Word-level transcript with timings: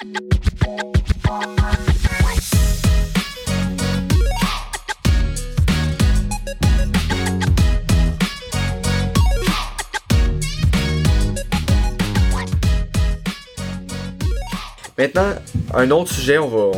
Maintenant, 0.00 0.20
un 15.74 15.90
autre 15.90 16.12
sujet, 16.12 16.38
on 16.38 16.46
va, 16.46 16.70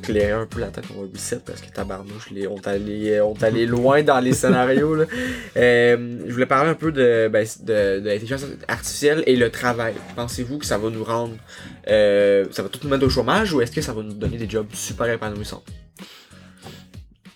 se 0.00 0.06
clairer 0.06 0.32
un 0.32 0.46
peu 0.46 0.60
la 0.60 0.68
tête, 0.68 0.84
on 0.96 1.02
va 1.02 1.08
reset 1.12 1.40
parce 1.44 1.60
que 1.60 1.70
tabarnouche, 1.70 2.30
les, 2.30 2.46
on 2.46 2.58
allé, 2.64 3.20
on 3.20 3.34
allé 3.42 3.66
loin 3.66 4.02
dans 4.02 4.20
les 4.20 4.32
scénarios. 4.32 4.94
Là. 4.94 5.04
Euh, 5.56 6.18
je 6.26 6.32
voulais 6.32 6.46
parler 6.46 6.70
un 6.70 6.74
peu 6.74 6.92
de, 6.92 7.28
ben, 7.30 7.46
de, 7.62 8.00
de 8.00 8.08
l'intelligence 8.08 8.44
artificielle 8.68 9.22
et 9.26 9.36
le 9.36 9.50
travail. 9.50 9.94
Pensez-vous 10.14 10.58
que 10.58 10.64
ça 10.64 10.78
va 10.78 10.90
nous 10.90 11.02
rendre, 11.02 11.34
euh, 11.88 12.46
ça 12.50 12.62
va 12.62 12.68
tout 12.68 12.78
nous 12.84 12.88
mettre 12.88 13.04
au 13.04 13.10
chômage 13.10 13.52
ou 13.52 13.60
est-ce 13.60 13.72
que 13.72 13.80
ça 13.80 13.92
va 13.92 14.02
nous 14.02 14.12
donner 14.12 14.36
des 14.36 14.48
jobs 14.48 14.68
super 14.72 15.08
épanouissants? 15.08 15.62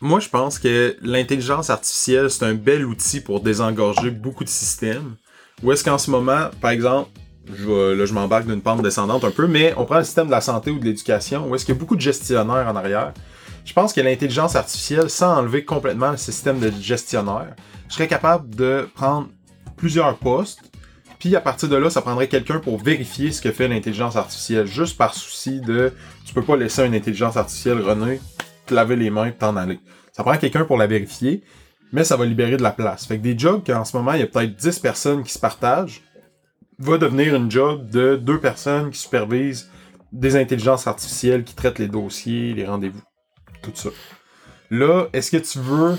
Moi, 0.01 0.20
je 0.20 0.28
pense 0.28 0.59
que 0.59 0.96
l'intelligence 1.02 1.70
artificielle, 1.70 2.30
c'est 2.30 2.45
un 2.45 2.54
bel 2.54 2.84
outil 2.84 3.20
pour 3.20 3.40
désengorger 3.40 4.10
beaucoup 4.10 4.45
de 4.45 4.48
systèmes. 4.48 5.16
Ou 5.62 5.73
est-ce 5.73 5.82
qu'en 5.82 5.98
ce 5.98 6.10
moment, 6.10 6.51
par 6.60 6.70
exemple, 6.70 7.10
là, 7.48 8.04
je 8.06 8.12
m'embarque 8.12 8.46
d'une 8.46 8.60
pente 8.60 8.82
descendante 8.82 9.24
un 9.24 9.30
peu, 9.30 9.46
mais 9.46 9.74
on 9.76 9.84
prend 9.84 9.98
le 9.98 10.04
système 10.04 10.26
de 10.26 10.32
la 10.32 10.40
santé 10.40 10.70
ou 10.70 10.78
de 10.78 10.84
l'éducation, 10.84 11.48
où 11.48 11.54
est-ce 11.54 11.64
qu'il 11.64 11.74
y 11.74 11.78
a 11.78 11.80
beaucoup 11.80 11.96
de 11.96 12.00
gestionnaires 12.00 12.66
en 12.68 12.76
arrière. 12.76 13.12
Je 13.64 13.72
pense 13.72 13.92
que 13.92 14.00
l'intelligence 14.00 14.56
artificielle, 14.56 15.08
sans 15.08 15.38
enlever 15.38 15.64
complètement 15.64 16.10
le 16.10 16.16
système 16.16 16.58
de 16.58 16.70
gestionnaire, 16.80 17.54
je 17.88 17.94
serais 17.94 18.08
capable 18.08 18.54
de 18.54 18.88
prendre 18.94 19.28
plusieurs 19.76 20.16
postes, 20.18 20.60
puis 21.18 21.34
à 21.36 21.40
partir 21.40 21.68
de 21.68 21.76
là, 21.76 21.88
ça 21.88 22.02
prendrait 22.02 22.28
quelqu'un 22.28 22.58
pour 22.58 22.82
vérifier 22.82 23.32
ce 23.32 23.40
que 23.40 23.50
fait 23.50 23.68
l'intelligence 23.68 24.16
artificielle, 24.16 24.66
juste 24.66 24.98
par 24.98 25.14
souci 25.14 25.60
de, 25.60 25.92
tu 26.26 26.34
peux 26.34 26.42
pas 26.42 26.56
laisser 26.56 26.84
une 26.84 26.95
intelligence 26.95 27.36
artificielle 27.36 27.80
runner, 27.80 28.20
te 28.66 28.74
laver 28.74 28.96
les 28.96 29.10
mains, 29.10 29.30
puis 29.30 29.38
t'en 29.38 29.56
aller. 29.56 29.80
Ça 30.12 30.23
prend 30.23 30.36
quelqu'un 30.36 30.64
pour 30.64 30.76
la 30.76 30.86
vérifier, 30.86 31.42
mais 31.92 32.04
ça 32.04 32.16
va 32.16 32.26
libérer 32.26 32.56
de 32.56 32.62
la 32.62 32.73
place. 32.73 33.06
Fait 33.06 33.16
que 33.16 33.23
des 33.23 33.38
jobs 33.38 33.62
qu'en 33.64 33.84
ce 33.84 33.96
moment, 33.96 34.12
il 34.12 34.20
y 34.20 34.23
a 34.23 34.26
peut-être 34.26 34.54
10 34.54 34.79
personnes 34.80 35.23
qui 35.23 35.32
se 35.32 35.38
partagent, 35.38 36.02
va 36.85 36.99
devenir 36.99 37.35
une 37.35 37.51
job 37.51 37.88
de 37.88 38.16
deux 38.16 38.38
personnes 38.38 38.90
qui 38.90 38.99
supervisent 38.99 39.71
des 40.13 40.37
intelligences 40.37 40.87
artificielles 40.87 41.43
qui 41.43 41.54
traitent 41.54 41.79
les 41.79 41.88
dossiers, 41.88 42.52
les 42.52 42.66
rendez-vous, 42.66 43.01
tout 43.63 43.73
ça. 43.74 43.88
Là, 44.71 45.07
est-ce 45.15 45.30
que 45.30 45.38
tu 45.38 45.59
veux 45.60 45.96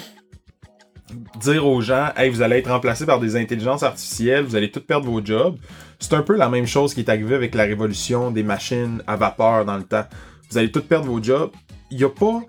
dire 1.42 1.66
aux 1.66 1.82
gens, 1.82 2.10
hey, 2.16 2.30
vous 2.30 2.44
allez 2.44 2.58
être 2.58 2.70
remplacés 2.70 3.08
par 3.08 3.20
des 3.20 3.36
intelligences 3.36 3.82
artificielles, 3.82 4.46
vous 4.46 4.56
allez 4.56 4.70
tous 4.70 4.82
perdre 4.82 5.10
vos 5.10 5.26
jobs? 5.26 5.58
C'est 6.00 6.14
un 6.14 6.22
peu 6.22 6.36
la 6.36 6.50
même 6.50 6.68
chose 6.68 6.94
qui 6.94 7.00
est 7.00 7.10
arrivée 7.10 7.36
avec 7.36 7.56
la 7.56 7.64
révolution 7.64 8.30
des 8.30 8.44
machines 8.44 9.02
à 9.08 9.16
vapeur 9.16 9.66
dans 9.66 9.78
le 9.78 9.84
temps. 9.84 10.06
Vous 10.52 10.58
allez 10.58 10.72
tous 10.72 10.82
perdre 10.82 11.08
vos 11.08 11.22
jobs. 11.22 11.52
Il 11.90 11.98
n'y 11.98 12.04
a 12.04 12.10
pas, 12.10 12.42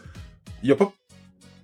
a 0.69 0.75
pas 0.75 0.93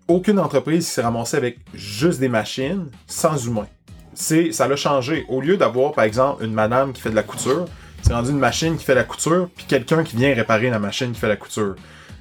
aucune 0.08 0.38
entreprise 0.38 0.86
qui 0.86 0.90
s'est 0.90 1.02
ramassée 1.02 1.36
avec 1.36 1.58
juste 1.74 2.18
des 2.18 2.28
machines 2.28 2.90
sans 3.06 3.46
humains 3.46 3.68
c'est 4.14 4.52
ça 4.52 4.68
l'a 4.68 4.76
changé. 4.76 5.24
Au 5.28 5.40
lieu 5.40 5.56
d'avoir, 5.56 5.92
par 5.92 6.04
exemple, 6.04 6.44
une 6.44 6.52
madame 6.52 6.92
qui 6.92 7.00
fait 7.00 7.10
de 7.10 7.14
la 7.14 7.22
couture, 7.22 7.66
c'est 8.02 8.12
rendu 8.12 8.30
une 8.30 8.38
machine 8.38 8.76
qui 8.76 8.84
fait 8.84 8.94
la 8.94 9.04
couture, 9.04 9.48
puis 9.54 9.64
quelqu'un 9.66 10.02
qui 10.02 10.16
vient 10.16 10.34
réparer 10.34 10.70
la 10.70 10.78
machine 10.78 11.12
qui 11.12 11.20
fait 11.20 11.28
la 11.28 11.36
couture. 11.36 11.76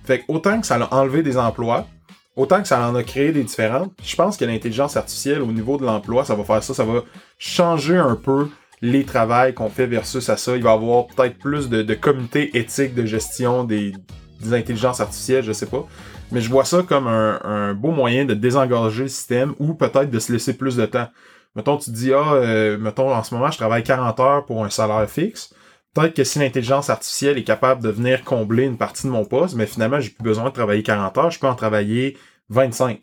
Fait 0.06 0.23
autant 0.28 0.59
que 0.59 0.67
ça 0.67 0.75
a 0.75 0.95
enlevé 0.95 1.23
des 1.23 1.38
emplois, 1.38 1.88
autant 2.36 2.62
que 2.62 2.67
ça 2.67 2.88
en 2.88 2.95
a 2.95 3.03
créé 3.03 3.31
des 3.31 3.44
différentes, 3.44 3.92
je 4.03 4.16
pense 4.16 4.38
que 4.38 4.45
l'intelligence 4.45 4.95
artificielle, 4.95 5.42
au 5.42 5.52
niveau 5.52 5.78
de 5.78 5.86
l'emploi, 5.86 6.25
ça 6.25 6.36
va 6.36 6.44
faire 6.44 6.64
ça, 6.64 6.73
ça 6.73 6.86
va 6.86 7.03
changer 7.38 7.97
un 7.97 8.16
peu 8.16 8.47
les 8.81 9.03
travails 9.03 9.53
qu'on 9.53 9.69
fait 9.69 9.86
versus 9.86 10.28
à 10.30 10.38
ça. 10.38 10.56
Il 10.56 10.64
va 10.64 10.72
y 10.72 10.73
avoir 10.73 11.08
peut-être 11.08 11.38
plus 11.38 11.69
de, 11.69 11.94
comités 11.94 12.58
éthiques 12.58 12.95
de 12.95 13.06
gestion 13.06 13.64
des, 13.64 13.94
intelligences 14.52 15.00
artificielles, 15.00 15.44
je 15.44 15.52
sais 15.52 15.67
pas. 15.67 15.86
Mais 16.31 16.42
je 16.42 16.50
vois 16.50 16.66
ça 16.66 16.81
comme 16.81 17.08
un, 17.08 17.39
un 17.44 17.73
beau 17.73 17.92
moyen 17.92 18.25
de 18.25 18.34
désengorger 18.34 19.03
le 19.03 19.09
système 19.09 19.53
ou 19.59 19.75
peut-être 19.75 20.09
de 20.09 20.19
se 20.19 20.31
laisser 20.31 20.53
plus 20.53 20.78
de 20.78 20.85
temps. 20.85 21.09
Mettons, 21.56 21.78
tu 21.78 21.91
te 21.91 21.95
dis, 21.95 22.13
ah, 22.13 22.34
euh, 22.34 22.78
mettons, 22.78 23.13
en 23.13 23.23
ce 23.23 23.34
moment, 23.34 23.51
je 23.51 23.57
travaille 23.57 23.84
40 23.84 24.19
heures 24.19 24.45
pour 24.45 24.63
un 24.63 24.69
salaire 24.69 25.09
fixe. 25.09 25.53
Peut-être 25.94 26.13
que 26.16 26.23
si 26.23 26.39
l'intelligence 26.39 26.89
artificielle 26.89 27.38
est 27.38 27.44
capable 27.44 27.84
de 27.84 27.89
venir 27.89 28.23
combler 28.23 28.63
une 28.63 28.78
partie 28.78 29.06
de 29.07 29.12
mon 29.12 29.25
poste, 29.25 29.56
mais 29.56 29.66
finalement, 29.66 30.00
j'ai 30.00 30.12
plus 30.12 30.23
besoin 30.23 30.45
de 30.45 30.53
travailler 30.53 30.84
40 30.84 31.17
heures, 31.17 31.31
je 31.31 31.39
peux 31.39 31.47
en 31.47 31.56
travailler 31.56 32.17
25. 32.50 33.01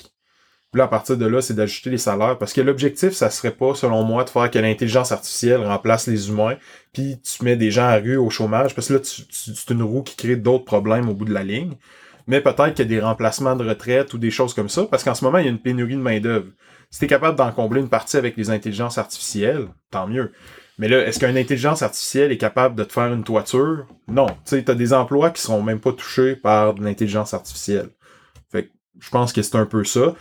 Puis 0.72 0.78
là, 0.78 0.84
à 0.84 0.88
partir 0.88 1.16
de 1.16 1.26
là, 1.26 1.40
c'est 1.42 1.54
d'ajuster 1.54 1.90
les 1.90 1.98
salaires. 1.98 2.38
Parce 2.38 2.52
que 2.54 2.60
l'objectif, 2.62 3.10
ça 3.12 3.30
serait 3.30 3.50
pas, 3.52 3.74
selon 3.74 4.02
moi, 4.04 4.24
de 4.24 4.30
faire 4.30 4.50
que 4.50 4.58
l'intelligence 4.58 5.12
artificielle 5.12 5.64
remplace 5.66 6.06
les 6.06 6.28
humains, 6.30 6.56
puis 6.92 7.20
tu 7.22 7.44
mets 7.44 7.56
des 7.56 7.70
gens 7.70 7.86
à 7.88 7.96
rue 7.96 8.16
au 8.16 8.30
chômage, 8.30 8.74
parce 8.74 8.88
que 8.88 8.94
là, 8.94 9.00
tu- 9.00 9.26
tu- 9.26 9.54
c'est 9.54 9.70
une 9.70 9.82
roue 9.82 10.02
qui 10.02 10.16
crée 10.16 10.36
d'autres 10.36 10.64
problèmes 10.64 11.08
au 11.08 11.14
bout 11.14 11.24
de 11.26 11.32
la 11.34 11.44
ligne. 11.44 11.74
Mais 12.28 12.42
peut-être 12.42 12.74
qu'il 12.74 12.84
y 12.84 12.94
a 12.94 13.00
des 13.00 13.00
remplacements 13.00 13.56
de 13.56 13.66
retraite 13.66 14.12
ou 14.12 14.18
des 14.18 14.30
choses 14.30 14.52
comme 14.54 14.68
ça, 14.68 14.84
parce 14.84 15.02
qu'en 15.02 15.14
ce 15.14 15.24
moment, 15.24 15.38
il 15.38 15.44
y 15.46 15.48
a 15.48 15.50
une 15.50 15.58
pénurie 15.58 15.96
de 15.96 16.00
main-d'œuvre. 16.00 16.48
Si 16.90 17.00
t'es 17.00 17.06
capable 17.06 17.36
d'en 17.36 17.50
combler 17.50 17.80
une 17.80 17.88
partie 17.88 18.18
avec 18.18 18.36
les 18.36 18.50
intelligences 18.50 18.98
artificielles, 18.98 19.68
tant 19.90 20.06
mieux. 20.06 20.32
Mais 20.78 20.88
là, 20.88 21.04
est-ce 21.06 21.18
qu'une 21.18 21.38
intelligence 21.38 21.82
artificielle 21.82 22.30
est 22.30 22.38
capable 22.38 22.76
de 22.76 22.84
te 22.84 22.92
faire 22.92 23.12
une 23.12 23.24
toiture? 23.24 23.86
Non. 24.06 24.26
Tu 24.26 24.34
sais, 24.44 24.62
t'as 24.62 24.74
des 24.74 24.92
emplois 24.92 25.30
qui 25.30 25.42
seront 25.42 25.62
même 25.62 25.80
pas 25.80 25.92
touchés 25.92 26.36
par 26.36 26.74
de 26.74 26.84
l'intelligence 26.84 27.32
artificielle. 27.32 27.88
Fait 28.52 28.64
que 28.64 28.70
je 29.00 29.10
pense 29.10 29.32
que 29.32 29.42
c'est 29.42 29.56
un 29.56 29.66
peu 29.66 29.82
ça. 29.84 30.14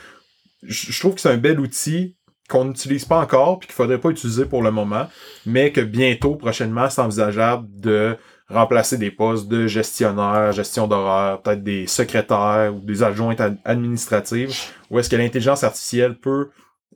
Je 0.63 0.91
je 0.91 0.99
trouve 0.99 1.15
que 1.15 1.21
c'est 1.21 1.29
un 1.29 1.37
bel 1.37 1.59
outil 1.59 2.15
qu'on 2.49 2.65
n'utilise 2.65 3.03
pas 3.03 3.19
encore 3.19 3.59
puis 3.59 3.67
qu'il 3.67 3.75
faudrait 3.75 3.99
pas 3.99 4.09
utiliser 4.09 4.45
pour 4.45 4.63
le 4.63 4.71
moment, 4.71 5.07
mais 5.45 5.73
que 5.73 5.81
bientôt, 5.81 6.35
prochainement, 6.35 6.89
c'est 6.89 7.01
envisageable 7.01 7.67
de 7.69 8.17
remplacer 8.49 8.97
des 8.97 9.11
postes 9.11 9.47
de 9.47 9.67
gestionnaire, 9.67 10.51
gestion 10.53 10.87
d'horaire, 10.87 11.41
peut-être 11.41 11.63
des 11.63 11.85
secrétaires 11.87 12.73
ou 12.75 12.79
des 12.79 13.03
adjointes 13.03 13.41
ad- 13.41 13.57
administratives, 13.65 14.53
ou 14.89 14.99
est-ce 14.99 15.09
que 15.09 15.15
l'intelligence 15.15 15.63
artificielle 15.63 16.15
peut 16.15 16.49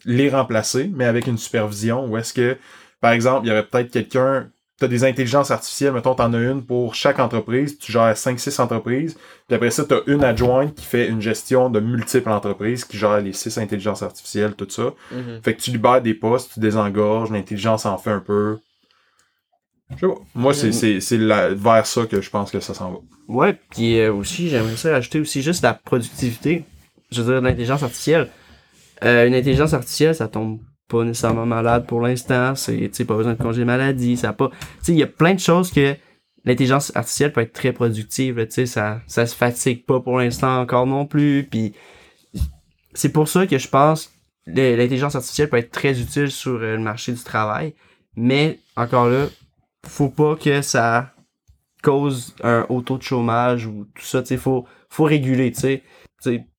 les 0.06 0.30
remplacer, 0.30 0.90
mais 0.94 1.06
avec 1.06 1.28
une 1.28 1.38
supervision, 1.38 2.06
ou 2.06 2.18
est-ce 2.18 2.34
que, 2.34 2.58
par 3.02 3.12
exemple, 3.12 3.46
il 3.46 3.50
y 3.50 3.52
aurait 3.52 3.66
peut-être 3.66 3.92
quelqu'un, 3.92 4.48
tu 4.80 4.86
as 4.86 4.88
des 4.88 5.04
intelligences 5.04 5.52
artificielles, 5.52 5.92
mettons, 5.94 6.16
tu 6.16 6.22
en 6.24 6.34
as 6.34 6.40
une 6.40 6.66
pour 6.66 6.96
chaque 6.96 7.20
entreprise, 7.20 7.78
tu 7.78 7.92
gères 7.92 8.16
5-6 8.16 8.60
entreprises, 8.62 9.16
puis 9.48 9.56
après 9.56 9.70
ça, 9.70 9.84
tu 9.86 9.94
as 9.94 10.02
une 10.08 10.24
adjointe 10.24 10.74
qui 10.74 10.86
fait 10.86 11.08
une 11.08 11.22
gestion 11.22 11.70
de 11.70 11.80
multiples 11.80 12.30
entreprises, 12.30 12.86
qui 12.86 12.98
gère 12.98 13.20
les 13.20 13.34
6 13.34 13.58
intelligences 13.60 14.02
artificielles, 14.02 14.56
tout 14.56 14.68
ça. 14.70 14.94
Mhm. 15.12 15.42
Fait 15.44 15.54
que 15.54 15.62
tu 15.62 15.70
libères 15.72 16.02
des 16.02 16.14
postes, 16.16 16.54
tu 16.54 16.60
désengorges, 16.62 17.30
l'intelligence 17.30 17.86
en 17.86 17.98
fait 17.98 18.10
un 18.12 18.20
peu. 18.22 18.58
Je 19.96 20.00
sais 20.08 20.08
pas. 20.14 20.20
Moi, 20.36 20.54
c'est, 20.54 20.72
c'est, 20.72 21.00
c'est 21.00 21.18
la- 21.18 21.54
vers 21.54 21.86
ça 21.86 22.06
que 22.06 22.22
je 22.22 22.30
pense 22.30 22.52
que 22.52 22.60
ça 22.60 22.74
s'en 22.74 22.92
va. 22.92 22.98
Ouais, 23.28 23.58
puis 23.70 24.00
euh, 24.00 24.14
aussi, 24.14 24.50
j'aimerais 24.50 24.76
ça 24.76 24.92
rajouter 24.92 25.20
aussi 25.20 25.42
juste 25.42 25.64
la 25.64 25.74
productivité. 25.74 26.66
Je 27.12 27.22
veux 27.22 27.34
dire, 27.34 27.42
l'intelligence 27.42 27.84
artificielle. 27.84 28.30
Euh, 29.04 29.28
une 29.28 29.34
intelligence 29.34 29.74
artificielle, 29.74 30.16
ça 30.16 30.28
tombe 30.28 30.60
pas 30.88 31.04
nécessairement 31.04 31.46
malade 31.46 31.86
pour 31.88 32.02
l'instant. 32.02 32.56
C'est, 32.56 32.78
tu 32.78 32.90
sais, 32.94 33.06
pas 33.06 33.16
besoin 33.16 33.34
de 33.34 33.42
congé 33.42 33.64
maladie. 33.66 34.18
Ça 34.18 34.34
pas, 34.34 34.50
tu 34.50 34.56
sais, 34.82 34.92
il 34.94 34.98
y 34.98 35.04
a 35.04 35.08
plein 35.08 35.34
de 35.34 35.40
choses 35.40 35.72
que 35.72 35.96
l'intelligence 36.46 36.92
artificielle 36.96 37.32
peut 37.34 37.42
être 37.42 37.54
très 37.54 37.72
productive. 37.74 38.38
là, 38.38 38.46
Tu 38.46 38.54
sais, 38.54 38.66
ça, 38.66 39.02
ça 39.08 39.26
se 39.26 39.36
fatigue 39.36 39.86
pas 39.86 40.00
pour 40.00 40.18
l'instant 40.20 40.60
encore 40.60 40.88
non 40.88 41.06
plus. 41.06 41.48
Puis 41.50 41.74
c'est 42.94 43.12
pour 43.12 43.28
ça 43.28 43.48
que 43.48 43.58
je 43.58 43.68
pense 43.68 44.12
que 44.46 44.76
l'intelligence 44.76 45.16
artificielle 45.16 45.50
peut 45.50 45.58
être 45.58 45.72
très 45.72 46.00
utile 46.02 46.32
sur 46.32 46.54
euh, 46.54 46.76
le 46.76 46.82
marché 46.82 47.12
du 47.14 47.24
travail. 47.24 47.74
Mais 48.16 48.60
encore 48.76 49.08
là, 49.08 49.28
faut 49.86 50.10
pas 50.10 50.36
que 50.36 50.62
ça 50.62 51.14
cause 51.82 52.36
un 52.44 52.66
haut 52.70 52.82
taux 52.82 52.98
de 52.98 53.04
chômage 53.04 53.66
ou 53.66 53.88
tout 53.96 54.06
ça, 54.06 54.22
tu 54.22 54.38
faut, 54.38 54.66
faut 54.90 55.04
réguler, 55.04 55.52
tu 55.52 55.60
sais. 55.60 55.84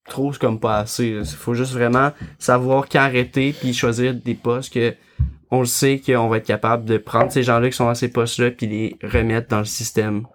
Trop, 0.05 0.33
c'est 0.33 0.39
comme 0.39 0.59
pas 0.59 0.79
assez. 0.79 1.07
Il 1.07 1.25
faut 1.25 1.53
juste 1.53 1.71
vraiment 1.71 2.11
savoir 2.37 2.89
qu'arrêter 2.89 3.53
puis 3.53 3.73
choisir 3.73 4.13
des 4.13 4.35
postes 4.35 4.73
que 4.73 4.93
on 5.49 5.61
le 5.61 5.65
sait 5.65 6.01
qu'on 6.05 6.27
va 6.27 6.37
être 6.37 6.47
capable 6.47 6.83
de 6.83 6.97
prendre 6.97 7.31
ces 7.31 7.43
gens-là 7.43 7.69
qui 7.69 7.77
sont 7.77 7.87
à 7.87 7.95
ces 7.95 8.09
postes-là 8.09 8.51
puis 8.51 8.67
les 8.67 8.97
remettre 9.01 9.47
dans 9.47 9.59
le 9.59 9.65
système 9.65 10.25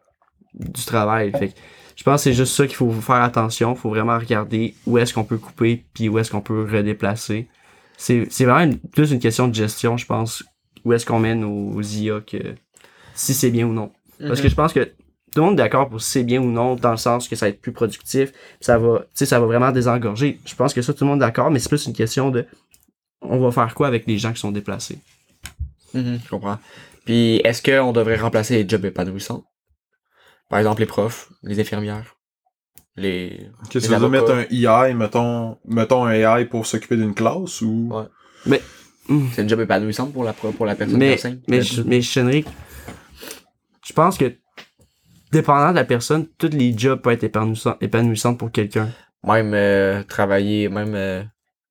du 0.55 0.85
travail. 0.87 1.33
Fait 1.33 1.49
que 1.49 1.55
je 1.97 2.05
pense 2.05 2.21
que 2.21 2.31
c'est 2.31 2.33
juste 2.33 2.55
ça 2.55 2.67
qu'il 2.67 2.77
faut 2.77 2.91
faire 2.93 3.17
attention. 3.17 3.75
faut 3.75 3.91
vraiment 3.91 4.19
regarder 4.19 4.75
où 4.87 4.97
est-ce 4.97 5.13
qu'on 5.13 5.25
peut 5.25 5.37
couper 5.37 5.85
puis 5.93 6.09
où 6.09 6.19
est-ce 6.19 6.31
qu'on 6.31 6.41
peut 6.41 6.63
redéplacer. 6.63 7.49
C'est, 7.97 8.29
c'est 8.31 8.45
vraiment 8.45 8.73
plus 8.93 9.11
une 9.11 9.19
question 9.19 9.49
de 9.49 9.55
gestion, 9.55 9.97
je 9.97 10.07
pense. 10.07 10.45
Où 10.85 10.93
est-ce 10.93 11.05
qu'on 11.05 11.19
mène 11.19 11.43
aux 11.43 11.83
IA 11.83 12.21
que 12.21 12.55
si 13.19 13.35
c'est 13.35 13.51
bien 13.51 13.67
ou 13.67 13.73
non. 13.73 13.93
Parce 14.21 14.41
que 14.41 14.49
je 14.49 14.55
pense 14.55 14.73
que 14.73 14.81
tout 14.85 15.41
le 15.41 15.43
monde 15.43 15.55
est 15.55 15.63
d'accord 15.63 15.89
pour 15.89 16.01
si 16.01 16.11
c'est 16.11 16.25
bien 16.25 16.41
ou 16.41 16.51
non, 16.51 16.75
dans 16.77 16.91
le 16.93 16.97
sens 16.97 17.29
que 17.29 17.37
ça 17.37 17.47
va 17.47 17.51
être 17.51 17.61
plus 17.61 17.73
productif, 17.73 18.33
puis 18.33 18.41
ça 18.61 18.79
va, 18.79 19.01
tu 19.01 19.07
sais, 19.15 19.27
ça 19.27 19.39
va 19.41 19.47
vraiment 19.47 19.71
désengorger. 19.73 20.41
Je 20.45 20.55
pense 20.55 20.73
que 20.73 20.83
ça, 20.83 20.95
tout 20.95 21.05
le 21.05 21.11
monde 21.11 21.19
est 21.19 21.27
d'accord, 21.27 21.51
mais 21.51 21.59
c'est 21.59 21.69
plus 21.69 21.87
une 21.87 21.93
question 21.93 22.31
de 22.31 22.47
on 23.21 23.39
va 23.39 23.51
faire 23.51 23.75
quoi 23.75 23.89
avec 23.89 24.07
les 24.07 24.19
gens 24.19 24.33
qui 24.33 24.41
sont 24.41 24.53
déplacés. 24.53 24.99
Mhm, 25.95 26.21
je 26.25 26.29
comprends. 26.31 26.59
Puis, 27.05 27.41
est-ce 27.45 27.63
qu'on 27.63 27.93
devrait 27.93 28.17
remplacer 28.17 28.63
les 28.63 28.69
jobs 28.69 28.85
épanouissants? 28.85 29.45
Par 30.49 30.59
exemple, 30.59 30.81
les 30.81 30.87
profs, 30.87 31.31
les 31.43 31.59
infirmières, 31.61 32.17
les... 32.97 33.49
Qu'est-ce 33.71 33.87
que 33.89 33.93
Les 33.93 33.97
tu 33.97 34.03
veux 34.03 34.09
mettre 34.09 34.33
un 34.33 34.45
AI, 34.51 34.95
mettons, 34.95 35.59
mettons 35.65 36.05
un 36.05 36.13
AI 36.13 36.45
pour 36.47 36.67
s'occuper 36.67 36.97
d'une 36.97 37.15
classe 37.15 37.61
ou? 37.63 37.91
Ouais. 38.47 38.63
Hum. 39.09 39.29
C'est 39.33 39.43
une 39.43 39.49
job 39.49 39.61
épanouissante 39.61 40.13
pour 40.13 40.23
la, 40.25 40.33
pour 40.33 40.67
la 40.67 40.75
personne 40.75 40.99
qui 40.99 41.01
Mais, 41.01 41.15
enseigne? 41.15 41.41
mais, 41.49 41.63
je, 41.63 41.83
mais 41.83 42.03
je 43.89 43.93
pense 43.95 44.19
que 44.19 44.33
dépendant 45.33 45.71
de 45.71 45.77
la 45.77 45.85
personne, 45.85 46.27
tous 46.39 46.51
les 46.53 46.77
jobs 46.77 47.01
peuvent 47.01 47.15
être 47.15 47.25
épanouissants, 47.25 47.77
épanouissants 47.81 48.35
pour 48.35 48.51
quelqu'un. 48.51 48.89
Même 49.25 49.53
euh, 49.55 50.03
travailler, 50.05 50.69
même 50.69 50.95
euh, 50.95 51.23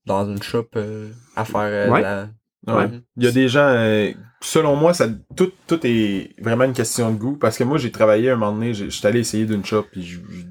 dans 0.06 0.28
une 0.30 0.42
shop 0.42 0.68
euh, 0.76 1.10
à 1.36 1.46
faire 1.46 1.62
euh, 1.62 1.86
de 1.88 1.92
Ouais. 1.92 2.02
la... 2.02 2.28
Ouais. 2.68 2.90
Il 3.16 3.24
y 3.24 3.28
a 3.28 3.32
des 3.32 3.48
gens, 3.48 3.68
euh, 3.70 4.12
selon 4.42 4.76
moi, 4.76 4.94
ça, 4.94 5.08
tout, 5.38 5.52
tout 5.68 5.80
est 5.86 6.36
vraiment 6.42 6.66
une 6.66 6.74
question 6.74 7.12
de 7.12 7.18
goût. 7.18 7.38
Parce 7.38 7.58
que 7.58 7.64
moi, 7.64 7.78
j'ai 7.78 7.92
travaillé 7.92 8.30
un 8.32 8.36
moment 8.36 8.52
donné, 8.52 8.74
j'ai- 8.74 8.90
j'étais 8.90 9.08
allé 9.08 9.20
essayer 9.22 9.46
d'une 9.46 9.64
shop, 9.64 9.86
puis 9.92 10.04
je, 10.04 10.18
je 10.30 10.42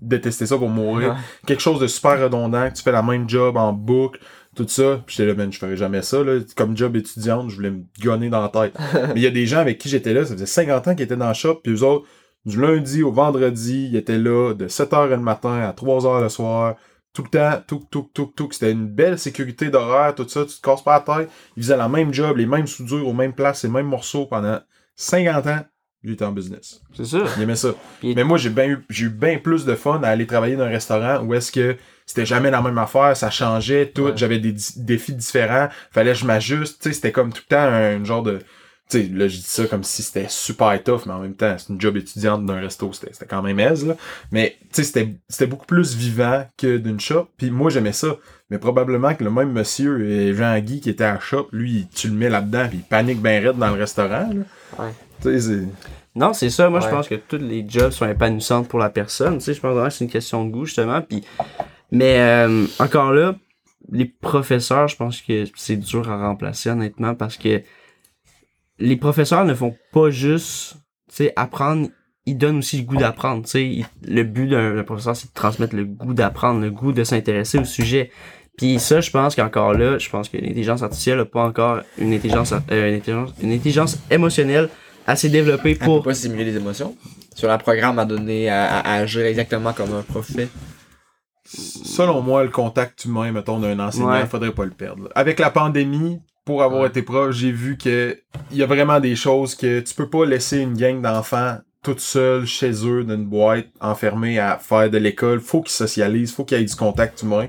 détestais 0.00 0.46
ça 0.46 0.56
pour 0.56 0.70
mourir. 0.70 1.10
Ouais. 1.10 1.16
Quelque 1.46 1.60
chose 1.60 1.78
de 1.80 1.86
super 1.86 2.18
redondant, 2.22 2.70
que 2.70 2.74
tu 2.76 2.82
fais 2.82 2.92
la 2.92 3.02
même 3.02 3.28
job 3.28 3.58
en 3.58 3.72
boucle, 3.74 4.18
tout 4.56 4.66
ça. 4.68 5.02
Puis 5.06 5.16
j'étais 5.16 5.28
là, 5.28 5.34
man, 5.34 5.52
je 5.52 5.58
ferais 5.58 5.76
jamais 5.76 6.02
ça, 6.02 6.22
là. 6.24 6.40
Comme 6.56 6.76
job 6.76 6.96
étudiante, 6.96 7.50
je 7.50 7.56
voulais 7.56 7.70
me 7.70 7.82
gonner 8.02 8.28
dans 8.30 8.40
la 8.42 8.48
tête. 8.48 8.74
Mais 9.08 9.12
il 9.16 9.22
y 9.22 9.26
a 9.26 9.30
des 9.30 9.46
gens 9.46 9.58
avec 9.58 9.78
qui 9.78 9.88
j'étais 9.88 10.12
là, 10.14 10.24
ça 10.24 10.32
faisait 10.34 10.46
50 10.46 10.88
ans 10.88 10.94
qu'ils 10.94 11.04
étaient 11.04 11.16
dans 11.16 11.26
la 11.26 11.34
shop, 11.34 11.60
puis 11.62 11.72
eux 11.72 11.82
autres, 11.84 12.06
du 12.44 12.60
lundi 12.60 13.02
au 13.02 13.12
vendredi, 13.12 13.88
ils 13.90 13.96
étaient 13.96 14.18
là 14.18 14.54
de 14.54 14.66
7h 14.68 15.08
le 15.10 15.16
matin 15.18 15.60
à 15.60 15.72
3h 15.72 16.22
le 16.22 16.28
soir. 16.28 16.76
Tout 17.12 17.22
le 17.22 17.30
temps, 17.30 17.62
tout, 17.66 17.82
tout, 17.90 18.10
tout, 18.12 18.32
tout. 18.36 18.48
C'était 18.52 18.72
une 18.72 18.86
belle 18.88 19.18
sécurité 19.18 19.70
d'horaire, 19.70 20.14
tout 20.14 20.28
ça. 20.28 20.44
Tu 20.44 20.54
te 20.56 20.60
casses 20.60 20.84
pas 20.84 21.02
la 21.06 21.18
tête. 21.20 21.30
Ils 21.56 21.62
faisaient 21.62 21.76
la 21.76 21.88
même 21.88 22.12
job, 22.12 22.36
les 22.36 22.44
mêmes 22.46 22.66
soudures 22.66 23.08
aux 23.08 23.14
mêmes 23.14 23.32
places, 23.32 23.62
les 23.64 23.70
mêmes 23.70 23.86
morceaux 23.86 24.26
pendant 24.26 24.60
50 24.96 25.46
ans. 25.46 25.60
Lui 26.02 26.12
était 26.12 26.24
en 26.26 26.32
business. 26.32 26.82
C'est 26.94 27.06
ça. 27.06 27.24
Il 27.36 27.42
aimait 27.42 27.56
ça. 27.56 27.70
Puis- 28.00 28.14
Mais 28.14 28.22
moi, 28.22 28.36
j'ai 28.38 28.50
bien 28.50 28.66
eu, 28.68 28.78
j'ai 28.90 29.06
eu 29.06 29.08
bien 29.10 29.38
plus 29.38 29.64
de 29.64 29.74
fun 29.74 30.00
à 30.04 30.08
aller 30.08 30.26
travailler 30.26 30.56
dans 30.56 30.64
un 30.64 30.68
restaurant 30.68 31.24
où 31.24 31.32
est-ce 31.34 31.50
que 31.50 31.76
c'était 32.06 32.24
jamais 32.24 32.50
la 32.50 32.62
même 32.62 32.78
affaire, 32.78 33.16
ça 33.16 33.30
changeait, 33.30 33.86
tout. 33.86 34.04
Ouais. 34.04 34.12
J'avais 34.14 34.38
des 34.38 34.54
défis 34.76 35.12
différents. 35.12 35.68
Fallait 35.90 36.12
que 36.12 36.18
je 36.18 36.24
m'ajuste. 36.24 36.80
Tu 36.80 36.88
sais, 36.88 36.94
c'était 36.94 37.12
comme 37.12 37.32
tout 37.32 37.42
le 37.50 37.54
temps 37.54 37.62
un 37.62 38.04
genre 38.04 38.22
de, 38.22 38.38
tu 38.88 39.02
sais, 39.02 39.10
là, 39.12 39.26
je 39.26 39.36
dis 39.38 39.42
ça 39.42 39.66
comme 39.66 39.82
si 39.82 40.04
c'était 40.04 40.28
super 40.28 40.80
tough, 40.84 41.00
mais 41.06 41.12
en 41.12 41.18
même 41.18 41.34
temps, 41.34 41.56
c'est 41.58 41.72
une 41.72 41.80
job 41.80 41.96
étudiante 41.96 42.46
d'un 42.46 42.60
resto, 42.60 42.92
c'était, 42.92 43.26
quand 43.26 43.42
même 43.42 43.58
aise, 43.58 43.84
là. 43.84 43.96
Mais, 44.30 44.56
tu 44.60 44.66
sais, 44.70 44.84
c'était, 44.84 45.16
c'était 45.28 45.48
beaucoup 45.48 45.66
plus 45.66 45.96
vivant 45.96 46.46
que 46.56 46.76
d'une 46.76 47.00
shop. 47.00 47.28
Puis 47.36 47.50
moi, 47.50 47.68
j'aimais 47.70 47.92
ça. 47.92 48.16
Mais 48.48 48.58
probablement 48.58 49.12
que 49.14 49.24
le 49.24 49.30
même 49.30 49.50
monsieur, 49.50 50.32
Jean-Guy, 50.32 50.80
qui 50.80 50.90
était 50.90 51.02
à 51.02 51.14
la 51.14 51.20
shop, 51.20 51.48
lui, 51.50 51.88
tu 51.92 52.06
le 52.06 52.14
mets 52.14 52.28
là-dedans, 52.28 52.68
puis 52.68 52.78
il 52.78 52.84
panique 52.84 53.20
ben 53.20 53.44
raide 53.44 53.58
dans 53.58 53.74
le 53.74 53.80
restaurant, 53.80 54.30
là. 54.32 54.84
Ouais. 54.84 54.92
Tu 55.20 55.30
sais, 55.30 55.40
c'est... 55.40 55.68
Non, 56.14 56.32
c'est 56.32 56.48
ça. 56.48 56.70
Moi, 56.70 56.80
je 56.80 56.88
pense 56.88 57.08
que 57.08 57.16
tous 57.16 57.36
les 57.36 57.66
jobs 57.68 57.90
sont 57.90 58.08
épanouissants 58.08 58.62
pour 58.62 58.78
la 58.78 58.88
personne. 58.88 59.38
Tu 59.38 59.44
sais, 59.44 59.54
je 59.54 59.60
pense 59.60 59.72
vraiment 59.72 59.88
que 59.88 59.94
c'est 59.94 60.04
une 60.04 60.10
question 60.10 60.44
de 60.44 60.50
goût, 60.50 60.64
justement. 60.64 61.02
Puis, 61.02 61.24
mais 61.96 62.18
euh, 62.18 62.66
encore 62.78 63.12
là, 63.12 63.36
les 63.90 64.04
professeurs, 64.04 64.88
je 64.88 64.96
pense 64.96 65.22
que 65.22 65.44
c'est 65.54 65.76
dur 65.76 66.10
à 66.10 66.28
remplacer, 66.28 66.70
honnêtement, 66.70 67.14
parce 67.14 67.36
que 67.36 67.62
les 68.78 68.96
professeurs 68.96 69.44
ne 69.44 69.54
font 69.54 69.74
pas 69.92 70.10
juste, 70.10 70.76
apprendre. 71.36 71.88
Ils 72.26 72.36
donnent 72.36 72.58
aussi 72.58 72.78
le 72.78 72.84
goût 72.84 72.96
d'apprendre. 72.96 73.46
Le 73.54 74.22
but 74.24 74.48
d'un 74.48 74.82
professeur, 74.82 75.16
c'est 75.16 75.28
de 75.28 75.32
transmettre 75.32 75.74
le 75.74 75.84
goût 75.84 76.12
d'apprendre, 76.12 76.60
le 76.60 76.70
goût 76.70 76.92
de 76.92 77.04
s'intéresser 77.04 77.58
au 77.58 77.64
sujet. 77.64 78.10
Puis 78.58 78.78
ça, 78.78 79.00
je 79.00 79.10
pense 79.10 79.34
qu'encore 79.34 79.72
là, 79.74 79.98
je 79.98 80.10
pense 80.10 80.28
que 80.28 80.36
l'intelligence 80.36 80.82
artificielle 80.82 81.18
n'a 81.18 81.24
pas 81.24 81.44
encore 81.44 81.80
une 81.98 82.12
intelligence, 82.12 82.52
euh, 82.52 82.88
une 82.88 82.96
intelligence, 82.96 83.30
une 83.42 83.52
intelligence 83.52 83.98
émotionnelle 84.10 84.68
assez 85.06 85.28
développée 85.28 85.72
Elle 85.72 85.78
pour 85.78 86.02
peut 86.02 86.10
pas 86.10 86.14
simuler 86.14 86.44
les 86.44 86.56
émotions. 86.56 86.96
Sur 87.34 87.50
un 87.50 87.58
programme 87.58 87.98
à 87.98 88.04
donner, 88.04 88.48
à, 88.48 88.64
à, 88.64 88.80
à 88.80 88.94
agir 88.96 89.24
exactement 89.24 89.72
comme 89.72 89.92
un 89.94 90.02
prof 90.02 90.26
fait. 90.26 90.48
Selon 91.46 92.20
moi, 92.22 92.42
le 92.44 92.50
contact 92.50 93.04
humain, 93.04 93.32
mettons, 93.32 93.58
d'un 93.60 93.78
enseignant, 93.78 94.10
Ouais. 94.10 94.26
faudrait 94.26 94.52
pas 94.52 94.64
le 94.64 94.70
perdre. 94.70 95.04
là. 95.04 95.10
Avec 95.14 95.38
la 95.38 95.50
pandémie, 95.50 96.20
pour 96.44 96.62
avoir 96.62 96.82
Ouais. 96.82 96.88
été 96.88 97.02
prof, 97.02 97.30
j'ai 97.32 97.50
vu 97.52 97.76
que 97.76 98.16
il 98.50 98.56
y 98.56 98.62
a 98.62 98.66
vraiment 98.66 99.00
des 99.00 99.16
choses 99.16 99.54
que 99.54 99.80
tu 99.80 99.94
peux 99.94 100.08
pas 100.08 100.24
laisser 100.24 100.58
une 100.58 100.74
gang 100.76 101.00
d'enfants 101.00 101.58
toute 101.82 102.00
seule 102.00 102.46
chez 102.46 102.72
eux 102.86 103.04
d'une 103.04 103.24
boîte 103.26 103.66
enfermée 103.80 104.38
à 104.38 104.58
faire 104.58 104.90
de 104.90 104.98
l'école. 104.98 105.40
Faut 105.40 105.62
qu'ils 105.62 105.70
socialisent, 105.72 106.32
faut 106.32 106.44
qu'il 106.44 106.58
y 106.58 106.60
ait 106.60 106.64
du 106.64 106.74
contact 106.74 107.22
humain. 107.22 107.46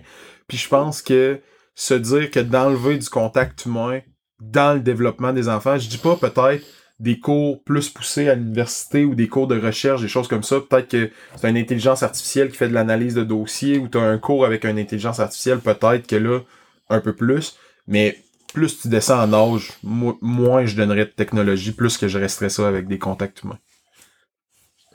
Puis 0.48 0.58
je 0.58 0.68
pense 0.70 1.02
que 1.02 1.40
se 1.76 1.94
dire 1.94 2.32
que 2.32 2.40
d'enlever 2.40 2.98
du 2.98 3.10
contact 3.10 3.66
humain 3.66 4.00
dans 4.40 4.74
le 4.76 4.80
développement 4.80 5.34
des 5.34 5.50
enfants, 5.50 5.78
je 5.78 5.90
dis 5.90 5.98
pas 5.98 6.16
peut-être 6.16 6.64
des 7.00 7.20
cours 7.20 7.64
plus 7.64 7.90
poussés 7.90 8.28
à 8.28 8.36
l'université 8.36 9.06
ou 9.06 9.14
des 9.14 9.28
cours 9.28 9.48
de 9.48 9.60
recherche, 9.60 10.02
des 10.02 10.08
choses 10.08 10.28
comme 10.28 10.44
ça. 10.44 10.60
Peut-être 10.60 10.90
que 10.90 11.12
c'est 11.36 11.50
une 11.50 11.58
intelligence 11.58 12.02
artificielle 12.04 12.50
qui 12.50 12.58
fait 12.58 12.70
de 12.70 12.74
l'analyse 12.74 13.14
de 13.14 13.24
dossiers 13.24 13.78
ou 13.78 13.88
tu 13.88 13.98
as 13.98 14.02
un 14.02 14.18
cours 14.18 14.46
avec 14.46 14.66
une 14.66 14.80
intelligence 14.80 15.20
artificielle, 15.20 15.60
peut-être 15.60 16.08
que 16.08 16.16
là, 16.16 16.40
un 16.90 17.00
peu 17.00 17.16
plus. 17.16 17.58
Mais 17.88 18.18
plus 18.54 18.80
tu 18.82 18.88
descends 18.88 19.22
en 19.22 19.34
âge, 19.34 19.74
mo- 19.84 20.18
moins 20.22 20.66
je 20.66 20.76
donnerais 20.76 21.06
de 21.06 21.12
technologie, 21.12 21.72
plus 21.72 21.98
que 21.98 22.08
je 22.08 22.18
resterais 22.18 22.50
ça 22.50 22.68
avec 22.68 22.88
des 22.88 22.98
contacts 22.98 23.44
humains. 23.44 23.60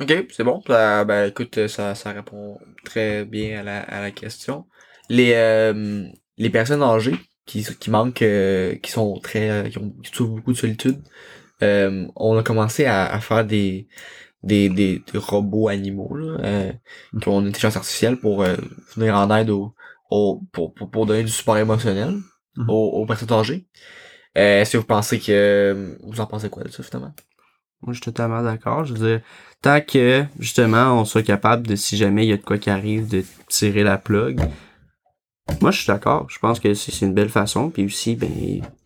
Ok, 0.01 0.27
c'est 0.31 0.43
bon. 0.43 0.63
Ben, 0.67 1.29
écoute, 1.29 1.69
ça, 1.69 1.95
ça 1.95 2.13
répond 2.13 2.59
très 2.85 3.25
bien 3.25 3.61
à 3.61 3.63
la, 3.63 3.81
à 3.81 4.01
la 4.01 4.11
question. 4.11 4.67
Les, 5.09 5.35
euh, 5.35 6.05
les 6.39 6.51
personnes 6.51 6.83
âgées 6.83 7.15
qui, 7.47 7.65
qui 7.79 7.91
manquent, 7.91 8.23
euh, 8.23 8.75
qui 8.77 8.91
sont 8.91 9.21
très, 9.21 9.51
euh, 9.51 9.69
qui, 9.69 9.79
ont, 9.79 9.95
beaucoup 10.27 10.53
de 10.53 10.59
solitude, 10.59 11.01
euh, 11.63 12.07
on 12.17 12.37
a 12.39 12.43
commencé 12.43 12.85
à, 12.87 13.07
à 13.13 13.21
faire 13.21 13.45
des, 13.45 13.89
des, 14.43 14.69
des, 14.69 15.01
des 15.13 15.19
robots 15.19 15.69
animaux, 15.69 16.15
là, 16.17 16.39
euh, 16.45 16.73
qui 17.21 17.29
ont 17.29 17.41
une 17.41 17.49
intelligence 17.49 17.77
artificielle 17.77 18.17
pour 18.19 18.43
euh, 18.43 18.57
venir 18.97 19.17
en 19.17 19.31
aide 19.37 19.51
aux- 19.51 19.75
pour, 20.11 20.43
pour, 20.53 20.91
pour 20.91 21.07
donner 21.07 21.23
du 21.25 21.31
support 21.31 21.59
émotionnel 21.59 22.17
Mhm. 22.57 22.69
aux, 22.69 22.91
aux 23.03 23.07
personnes 23.07 23.33
âgées. 23.33 23.67
Est-ce 24.35 24.73
que 24.73 24.79
vous 24.79 24.85
pensez 24.85 25.19
que, 25.21 25.97
vous 26.03 26.21
en 26.21 26.27
pensez 26.27 26.51
quoi 26.51 26.65
de 26.65 26.69
ça, 26.71 26.83
finalement? 26.83 27.15
Moi, 27.83 27.93
je 27.95 27.99
suis 27.99 28.05
totalement 28.05 28.43
d'accord. 28.43 28.85
Je 28.85 28.95
veux 28.95 29.09
dire, 29.09 29.21
tant 29.61 29.81
que, 29.81 30.25
justement, 30.39 31.01
on 31.01 31.05
soit 31.05 31.23
capable 31.23 31.67
de, 31.67 31.77
si 31.77 31.97
jamais 31.97 32.25
il 32.27 32.29
y 32.31 32.33
a 32.33 32.37
de 32.37 32.43
quoi 32.43 32.59
qui 32.59 32.71
arrive, 32.71 33.09
de 33.09 33.25
tirer 33.49 33.83
la 33.83 33.99
plug. 33.99 34.41
Moi, 35.61 35.71
je 35.71 35.79
suis 35.79 35.87
d'accord. 35.89 36.27
Je 36.31 36.39
pense 36.39 36.61
que 36.61 36.73
c'est 36.75 36.93
c'est 36.93 37.05
une 37.07 37.15
belle 37.15 37.29
façon. 37.29 37.71
Puis 37.71 37.85
aussi, 37.85 38.15
ben, 38.17 38.31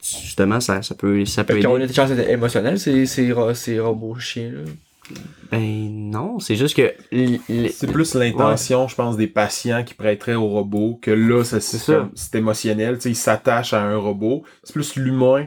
justement, 0.03 0.61
ça, 0.61 0.83
ça 0.83 0.95
peut, 0.95 1.25
ça 1.25 1.45
peut 1.45 1.55
Fait 1.55 1.61
qu'ils 1.61 1.69
ont 1.69 1.77
une 1.77 1.83
aider. 1.83 1.99
intelligence 1.99 2.29
émotionnelle, 2.29 2.79
ces, 2.79 3.07
ces, 3.07 3.33
ro- 3.33 3.55
ces 3.55 3.79
robots 3.79 4.19
chiens, 4.19 4.51
là. 4.53 4.61
Ben, 5.53 5.61
non. 6.11 6.39
C'est 6.41 6.57
juste 6.57 6.77
que, 6.77 6.93
C'est 7.71 7.87
plus 7.93 8.15
l'intention, 8.15 8.89
je 8.89 8.95
pense, 8.97 9.17
des 9.17 9.29
patients 9.29 9.85
qui 9.85 9.95
prêteraient 9.95 10.35
au 10.35 10.49
robot, 10.49 10.99
que 11.01 11.11
là, 11.13 11.45
ça, 11.45 11.61
c'est, 11.61 11.79
C'est 11.79 11.97
c'est 12.15 12.35
émotionnel, 12.37 12.97
tu 12.97 13.03
sais, 13.03 13.11
ils 13.11 13.15
s'attachent 13.17 13.73
à 13.75 13.83
un 13.83 13.97
robot. 13.97 14.43
C'est 14.65 14.73
plus 14.73 14.97
l'humain 14.97 15.47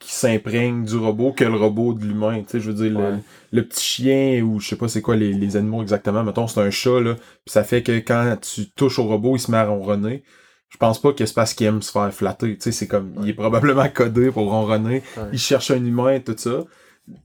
qui 0.00 0.12
s'imprègne 0.12 0.84
du 0.84 0.96
robot 0.96 1.32
que 1.32 1.44
le 1.44 1.54
robot 1.56 1.94
de 1.94 2.04
l'humain, 2.04 2.40
tu 2.42 2.44
sais, 2.48 2.60
je 2.60 2.70
veux 2.70 2.88
dire, 2.88 2.98
le, 2.98 3.04
Ouais. 3.04 3.18
le 3.52 3.66
petit 3.66 3.84
chien, 3.84 4.42
ou 4.42 4.58
je 4.60 4.68
sais 4.68 4.76
pas 4.76 4.88
c'est 4.88 5.02
quoi 5.02 5.14
les, 5.16 5.32
les 5.32 5.56
animaux 5.56 5.82
exactement, 5.82 6.22
mettons, 6.24 6.46
c'est 6.46 6.60
un 6.60 6.70
chat, 6.70 7.00
là, 7.00 7.14
pis 7.44 7.52
ça 7.52 7.64
fait 7.64 7.82
que 7.82 7.92
quand 8.00 8.36
tu 8.40 8.70
touches 8.70 8.98
au 8.98 9.04
robot, 9.04 9.36
il 9.36 9.40
se 9.40 9.50
met 9.50 9.58
à 9.58 9.66
ronronner. 9.66 10.22
Je 10.70 10.76
pense 10.76 11.00
pas 11.00 11.12
que 11.12 11.26
c'est 11.26 11.34
parce 11.34 11.52
qu'il 11.52 11.66
aime 11.66 11.82
se 11.82 11.90
faire 11.90 12.12
flatter, 12.14 12.54
tu 12.56 12.62
sais, 12.62 12.72
c'est 12.72 12.86
comme, 12.86 13.12
il 13.22 13.28
est 13.30 13.34
probablement 13.34 13.88
codé 13.88 14.30
pour 14.30 14.48
ronronner, 14.50 15.02
Ouais. 15.16 15.24
il 15.32 15.38
cherche 15.38 15.70
un 15.70 15.84
humain 15.84 16.10
et 16.14 16.22
tout 16.22 16.34
ça. 16.36 16.64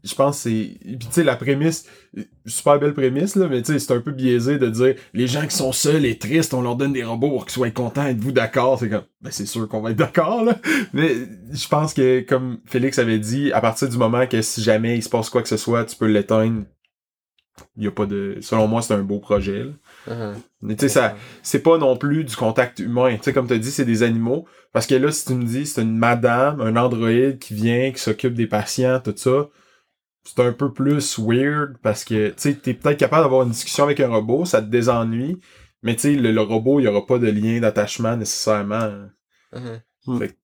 Je 0.04 0.16
pense 0.16 0.38
que 0.38 0.50
c'est. 0.50 0.78
Puis 0.84 0.98
tu 0.98 1.08
sais, 1.12 1.24
la 1.24 1.36
prémisse, 1.36 1.86
super 2.48 2.80
belle 2.80 2.96
prémisse, 2.96 3.36
là, 3.36 3.48
mais 3.48 3.62
tu 3.62 3.72
sais, 3.74 3.78
c'est 3.80 3.94
un 3.94 4.00
peu 4.02 4.12
biaisé 4.14 4.58
de 4.58 4.68
dire 4.68 4.96
les 5.14 5.28
gens 5.28 5.46
qui 5.46 5.56
sont 5.56 5.72
seuls 5.72 6.06
et 6.06 6.18
tristes, 6.18 6.56
on 6.56 6.64
leur 6.64 6.76
donne 6.76 6.94
des 6.94 7.04
robots 7.04 7.30
pour 7.30 7.46
qu'ils 7.46 7.54
soient 7.54 7.70
contents, 7.70 8.08
êtes-vous 8.08 8.32
d'accord? 8.32 8.80
C'est 8.80 8.90
comme 8.90 9.04
ben 9.22 9.30
c'est 9.30 9.46
sûr 9.46 9.68
qu'on 9.70 9.82
va 9.82 9.92
être 9.92 9.98
d'accord, 9.98 10.44
là. 10.44 10.58
Mais 10.94 11.14
je 11.52 11.68
pense 11.68 11.94
que, 11.94 12.22
comme 12.22 12.58
Félix 12.66 12.98
avait 12.98 13.20
dit, 13.20 13.52
à 13.52 13.62
partir 13.62 13.88
du 13.88 13.98
moment 13.98 14.26
que 14.26 14.42
si 14.42 14.64
jamais 14.64 14.98
il 14.98 15.04
se 15.04 15.10
passe 15.10 15.30
quoi 15.30 15.44
que 15.44 15.50
ce 15.50 15.58
soit, 15.58 15.86
tu 15.86 15.96
peux 15.96 16.08
l'éteindre. 16.08 16.64
Il 17.78 17.84
y 17.84 17.88
a 17.88 17.92
pas 17.92 18.08
de. 18.08 18.38
Selon 18.42 18.68
moi, 18.68 18.82
c'est 18.82 18.96
un 18.96 19.04
beau 19.04 19.20
projet. 19.20 19.66
là. 19.66 19.72
Uh-huh. 20.08 20.36
Mais 20.62 20.76
tu 20.76 20.82
sais, 20.82 20.90
ça, 20.90 21.16
c'est 21.42 21.62
pas 21.64 21.78
non 21.78 21.98
plus 21.98 22.24
du 22.24 22.36
contact 22.36 22.80
humain. 22.80 23.16
Tu 23.18 23.24
sais, 23.24 23.34
comme 23.34 23.48
t'as 23.48 23.58
dit, 23.58 23.72
c'est 23.72 23.86
des 23.86 24.04
animaux. 24.04 24.48
Parce 24.72 24.88
que 24.88 24.96
là, 24.96 25.12
si 25.12 25.26
tu 25.26 25.34
me 25.34 25.44
dis, 25.44 25.66
c'est 25.66 25.82
une 25.82 25.98
madame, 25.98 26.62
un 26.62 26.76
androïde 26.76 27.40
qui 27.40 27.54
vient, 27.54 27.92
qui 27.92 28.00
s'occupe 28.00 28.34
des 28.34 28.48
patients, 28.48 29.00
tout 29.00 29.14
ça, 29.16 29.50
c'est 30.24 30.40
un 30.42 30.52
peu 30.54 30.74
plus 30.74 31.20
weird 31.20 31.78
parce 31.82 32.04
que, 32.04 32.30
tu 32.30 32.34
sais, 32.38 32.56
t'es 32.56 32.74
peut-être 32.74 32.98
capable 32.98 33.24
d'avoir 33.24 33.44
une 33.44 33.52
discussion 33.52 33.84
avec 33.84 34.00
un 34.00 34.10
robot, 34.10 34.46
ça 34.46 34.62
te 34.62 34.68
désennuie, 34.68 35.40
mais 35.84 35.96
tu 35.96 36.02
sais, 36.02 36.16
le, 36.16 36.32
le 36.32 36.42
robot, 36.42 36.80
il 36.80 36.84
y 36.84 36.88
aura 36.88 37.06
pas 37.06 37.20
de 37.20 37.30
lien 37.30 37.60
d'attachement 37.60 38.18
nécessairement. 38.18 39.08
Uh-huh. 39.54 40.20
Fait 40.20 40.38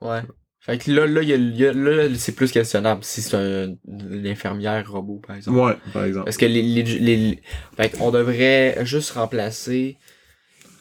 Ouais. 0.00 0.22
Fait 0.64 0.78
que 0.78 0.92
là, 0.92 1.06
là, 1.06 1.22
il 1.22 1.28
y 1.28 1.32
a- 1.32 1.36
il 1.36 1.56
y 1.56 1.66
a- 1.66 1.72
là, 1.72 2.08
c'est 2.16 2.36
plus 2.36 2.52
questionnable 2.52 3.02
si 3.02 3.20
c'est 3.20 3.36
un, 3.36 3.74
une 3.88 4.26
infirmière 4.26 4.88
robot, 4.90 5.20
par 5.26 5.34
exemple. 5.36 5.58
Ouais, 5.58 5.76
par 5.92 6.04
exemple. 6.04 6.24
Parce 6.26 6.36
que 6.36 6.46
les, 6.46 6.62
les, 6.62 6.82
les, 6.84 7.42
fait 7.76 7.88
qu'on 7.90 8.10
devrait 8.12 8.78
juste 8.84 9.10
remplacer 9.10 9.96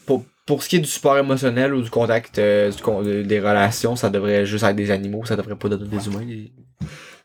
pour, 0.05 0.23
pour 0.45 0.61
ce 0.63 0.69
qui 0.69 0.75
est 0.75 0.79
du 0.79 0.87
support 0.89 1.17
émotionnel 1.17 1.73
ou 1.73 1.81
du 1.81 1.89
contact 1.89 2.37
euh, 2.37 2.69
du 2.71 2.81
de- 2.81 3.23
des 3.23 3.39
relations, 3.39 3.95
ça 3.95 4.09
devrait 4.11 4.45
juste 4.45 4.63
être 4.63 4.75
des 4.75 4.91
animaux, 4.91 5.25
ça 5.25 5.35
devrait 5.35 5.55
pas 5.55 5.67
être 5.67 5.77
des 5.77 6.07
humains, 6.07 6.25
les, 6.27 6.51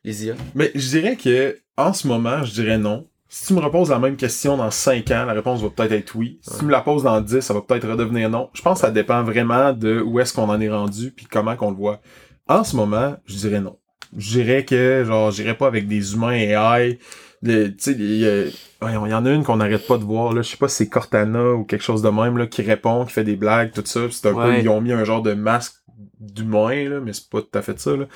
les 0.05 0.25
IA. 0.27 0.35
Mais 0.55 0.71
je 0.75 0.89
dirais 0.89 1.17
que, 1.17 1.59
en 1.77 1.93
ce 1.93 2.07
moment, 2.07 2.43
je 2.43 2.53
dirais 2.53 2.79
non. 2.79 3.07
Si 3.29 3.49
tu 3.49 3.55
me 3.55 3.61
reposes 3.61 3.91
la 3.91 3.99
même 3.99 4.17
question 4.17 4.57
dans 4.57 4.71
5 4.71 5.11
ans, 5.11 5.25
la 5.27 5.33
réponse 5.35 5.61
va 5.61 5.69
peut-être 5.69 5.93
être 5.93 6.15
oui. 6.15 6.39
Si 6.41 6.59
tu 6.61 6.65
me 6.65 6.71
la 6.71 6.81
poses 6.81 7.03
dans 7.03 7.21
10, 7.21 7.41
ça 7.41 7.53
va 7.53 7.61
peut-être 7.61 7.87
redevenir 7.89 8.31
non. 8.31 8.49
Je 8.55 8.63
pense 8.63 8.81
que 8.81 8.87
ça 8.87 8.93
dépend 8.93 9.23
vraiment 9.25 9.73
de 9.73 10.01
où 10.01 10.21
est-ce 10.21 10.33
qu'on 10.33 10.49
en 10.49 10.61
est 10.61 10.71
rendu 10.71 11.11
puis 11.11 11.27
comment 11.29 11.57
qu'on 11.57 11.71
le 11.71 11.77
voit. 11.77 12.01
En 12.49 12.65
ce 12.65 12.77
moment, 12.77 13.17
je 13.27 13.37
dirais 13.37 13.61
non. 13.61 13.79
Je 14.17 14.31
dirais 14.31 14.65
que, 14.65 15.05
genre, 15.05 15.31
j'irais 15.31 15.57
pas 15.57 15.67
avec 15.67 15.89
des 15.89 16.15
humains 16.15 16.33
AI 16.33 16.99
les- 17.43 17.71
tu 17.77 17.93
sais, 17.93 17.93
il 17.93 18.21
y, 18.21 19.15
en 19.15 19.27
a 19.27 19.31
une 19.31 19.45
qu'on 19.45 19.57
n'arrête 19.57 19.87
pas 19.87 19.99
de 19.99 20.05
voir, 20.05 20.33
là. 20.33 20.43
Je 20.43 20.51
sais 20.51 20.57
pas 20.57 20.69
si 20.69 20.77
c'est 20.77 20.89
Cortana 20.89 21.53
ou 21.53 21.65
quelque 21.65 21.83
chose 21.83 22.03
de 22.03 22.09
même, 22.09 22.39
là, 22.39 22.47
qui 22.47 22.63
répond, 22.63 23.05
qui 23.05 23.13
fait 23.13 23.25
des 23.25 23.37
blagues, 23.37 23.73
tout 23.73 23.83
ça. 23.85 24.01
C'est 24.11 24.29
un 24.29 24.35
peu, 24.35 24.55
ils 24.63 24.69
ont 24.69 24.81
mis 24.81 24.93
un 24.93 25.05
genre 25.05 25.23
de 25.23 25.35
masque 25.35 25.75
d'humain, 26.19 26.89
là, 26.89 27.01
mais 27.01 27.13
c'est 27.13 27.29
pas 27.29 27.43
tout 27.43 27.59
à 27.59 27.63
fait 27.63 27.79
ça, 27.79 27.95
là. 27.97 28.07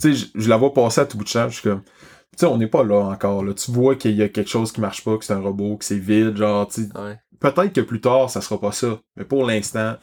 Tu 0.00 0.14
sais, 0.16 0.28
je- 0.34 0.48
la 0.48 0.56
vois 0.56 0.72
passer 0.72 1.02
à 1.02 1.06
tout 1.06 1.18
bout 1.18 1.24
de 1.24 1.28
champ, 1.28 1.48
je 1.48 1.54
suis 1.60 1.62
comme, 1.68 1.82
tu 1.82 1.90
sais, 2.38 2.46
on 2.46 2.56
n'est 2.58 2.66
pas 2.66 2.82
là 2.84 2.96
encore, 3.00 3.44
là. 3.44 3.52
Tu 3.54 3.70
vois 3.70 3.96
qu'il 3.96 4.16
y 4.16 4.22
a 4.22 4.28
quelque 4.28 4.50
chose 4.50 4.72
qui 4.72 4.80
marche 4.80 5.04
pas, 5.04 5.16
que 5.18 5.24
c'est 5.24 5.34
un 5.34 5.40
robot, 5.40 5.76
que 5.76 5.84
c'est 5.84 5.98
vide, 5.98 6.36
genre, 6.36 6.66
tu 6.66 6.82
sais, 6.84 6.88
Ouais. 6.98 7.18
peut-être 7.38 7.72
que 7.72 7.80
plus 7.82 8.00
tard, 8.00 8.30
ça 8.30 8.40
sera 8.40 8.58
pas 8.60 8.72
ça. 8.72 8.98
Mais 9.16 9.24
pour 9.24 9.44
l'instant. 9.46 9.96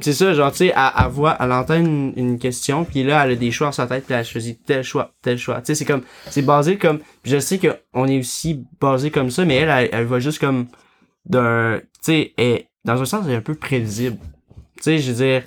C'est 0.00 0.12
ça, 0.12 0.34
genre, 0.34 0.50
tu 0.50 0.58
sais, 0.58 0.72
elle, 0.74 0.90
elle 0.98 1.10
voit, 1.10 1.36
elle 1.38 1.52
entend 1.52 1.76
une, 1.76 2.12
une 2.16 2.38
question, 2.38 2.84
puis 2.84 3.04
là, 3.04 3.24
elle 3.24 3.32
a 3.32 3.36
des 3.36 3.50
choix 3.50 3.68
dans 3.68 3.72
sa 3.72 3.86
tête, 3.86 4.04
puis 4.06 4.14
elle 4.14 4.24
choisit 4.24 4.64
tel 4.64 4.82
choix, 4.82 5.12
tel 5.22 5.38
choix. 5.38 5.60
Tu 5.60 5.66
sais, 5.66 5.74
c'est 5.76 5.84
comme, 5.84 6.02
c'est 6.30 6.42
basé 6.42 6.78
comme, 6.78 6.98
je 7.24 7.38
sais 7.38 7.58
qu'on 7.58 8.06
est 8.08 8.18
aussi 8.18 8.64
basé 8.80 9.10
comme 9.10 9.30
ça, 9.30 9.44
mais 9.44 9.56
elle, 9.56 9.68
elle, 9.68 9.88
elle 9.92 10.04
voit 10.04 10.18
juste 10.18 10.40
comme 10.40 10.66
d'un, 11.26 11.80
tu 12.04 12.32
sais, 12.36 12.68
dans 12.84 13.00
un 13.00 13.04
sens, 13.04 13.24
elle 13.26 13.34
est 13.34 13.36
un 13.36 13.40
peu 13.40 13.54
prévisible. 13.54 14.18
Tu 14.78 14.82
sais, 14.82 14.98
je 14.98 15.12
veux 15.12 15.24
dire, 15.24 15.42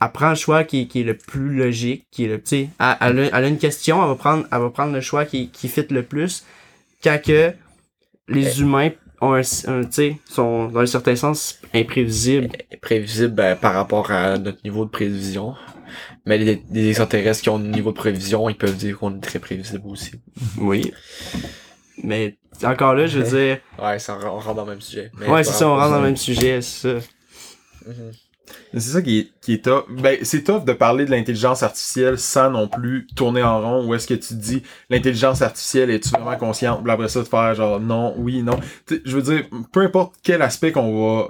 elle 0.00 0.12
prend 0.12 0.30
le 0.30 0.36
choix 0.36 0.64
qui, 0.64 0.88
qui 0.88 1.00
est 1.00 1.04
le 1.04 1.16
plus 1.16 1.54
logique, 1.54 2.06
qui 2.10 2.24
est 2.24 2.28
le, 2.28 2.38
tu 2.38 2.48
sais, 2.48 2.68
elle, 2.80 2.96
elle 3.00 3.18
a, 3.18 3.38
elle 3.38 3.44
a 3.44 3.48
une 3.48 3.58
question, 3.58 4.02
elle 4.02 4.08
va 4.08 4.14
prendre, 4.14 4.46
elle 4.50 4.60
va 4.60 4.70
prendre 4.70 4.94
le 4.94 5.00
choix 5.02 5.26
qui, 5.26 5.50
qui 5.50 5.68
fit 5.68 5.86
le 5.90 6.02
plus, 6.02 6.44
quand 7.04 7.20
que 7.22 7.52
les 8.28 8.60
humains 8.60 8.90
ont 9.20 9.32
un, 9.34 9.40
un 9.40 9.84
tu 9.84 9.92
sais, 9.92 10.16
sont, 10.28 10.68
dans 10.68 10.80
un 10.80 10.86
certain 10.86 11.16
sens, 11.16 11.60
imprévisibles. 11.74 12.48
prévisible 12.80 13.34
ben, 13.34 13.56
par 13.56 13.74
rapport 13.74 14.10
à 14.10 14.38
notre 14.38 14.58
niveau 14.64 14.84
de 14.84 14.90
prévision. 14.90 15.54
Mais 16.26 16.38
les, 16.38 16.62
les 16.70 16.88
extraterrestres 16.88 17.42
qui 17.42 17.48
ont 17.50 17.56
un 17.56 17.60
niveau 17.60 17.90
de 17.90 17.96
prévision, 17.96 18.48
ils 18.48 18.56
peuvent 18.56 18.76
dire 18.76 18.98
qu'on 18.98 19.16
est 19.16 19.20
très 19.20 19.38
prévisible 19.38 19.82
aussi. 19.86 20.12
Oui. 20.58 20.92
Mais 22.04 22.36
encore 22.62 22.94
là, 22.94 23.06
je 23.06 23.18
veux 23.20 23.38
dire. 23.38 23.58
Ouais, 23.82 23.98
ça, 23.98 24.18
on 24.22 24.38
rentre 24.38 24.54
dans 24.54 24.64
le 24.64 24.70
même 24.72 24.80
sujet. 24.80 25.10
Mais 25.18 25.28
Ouais, 25.28 25.42
c'est 25.42 25.52
ça, 25.52 25.68
on 25.68 25.76
rentre 25.76 25.90
dans 25.90 25.96
le 25.98 26.04
même 26.06 26.16
sujet, 26.16 26.60
c'est 26.60 27.00
ça. 27.00 27.06
Mhm. 27.86 27.94
Mais 28.04 28.27
C'est 28.72 28.80
ça 28.80 29.02
qui 29.02 29.18
est, 29.20 29.28
qui 29.40 29.54
est 29.54 29.64
tough. 29.64 29.84
Ben, 29.88 30.18
c'est 30.22 30.44
tough 30.44 30.64
de 30.64 30.72
parler 30.72 31.04
de 31.04 31.10
l'intelligence 31.10 31.62
artificielle 31.62 32.18
sans 32.18 32.50
non 32.50 32.68
plus 32.68 33.06
tourner 33.16 33.42
en 33.42 33.60
rond. 33.60 33.86
Ou 33.86 33.94
est-ce 33.94 34.06
que 34.06 34.14
tu 34.14 34.28
te 34.28 34.34
dis, 34.34 34.62
l'intelligence 34.90 35.42
artificielle, 35.42 35.90
est-tu 35.90 36.10
vraiment 36.10 36.36
consciente? 36.36 36.82
Puis 36.82 36.92
après 36.92 37.08
ça, 37.08 37.20
de 37.20 37.24
faire 37.24 37.54
genre, 37.54 37.80
non, 37.80 38.14
oui, 38.18 38.42
non. 38.42 38.58
Je 39.04 39.16
veux 39.16 39.22
dire, 39.22 39.44
peu 39.72 39.80
importe 39.80 40.14
quel 40.22 40.42
aspect 40.42 40.72
qu'on 40.72 41.16
va, 41.18 41.28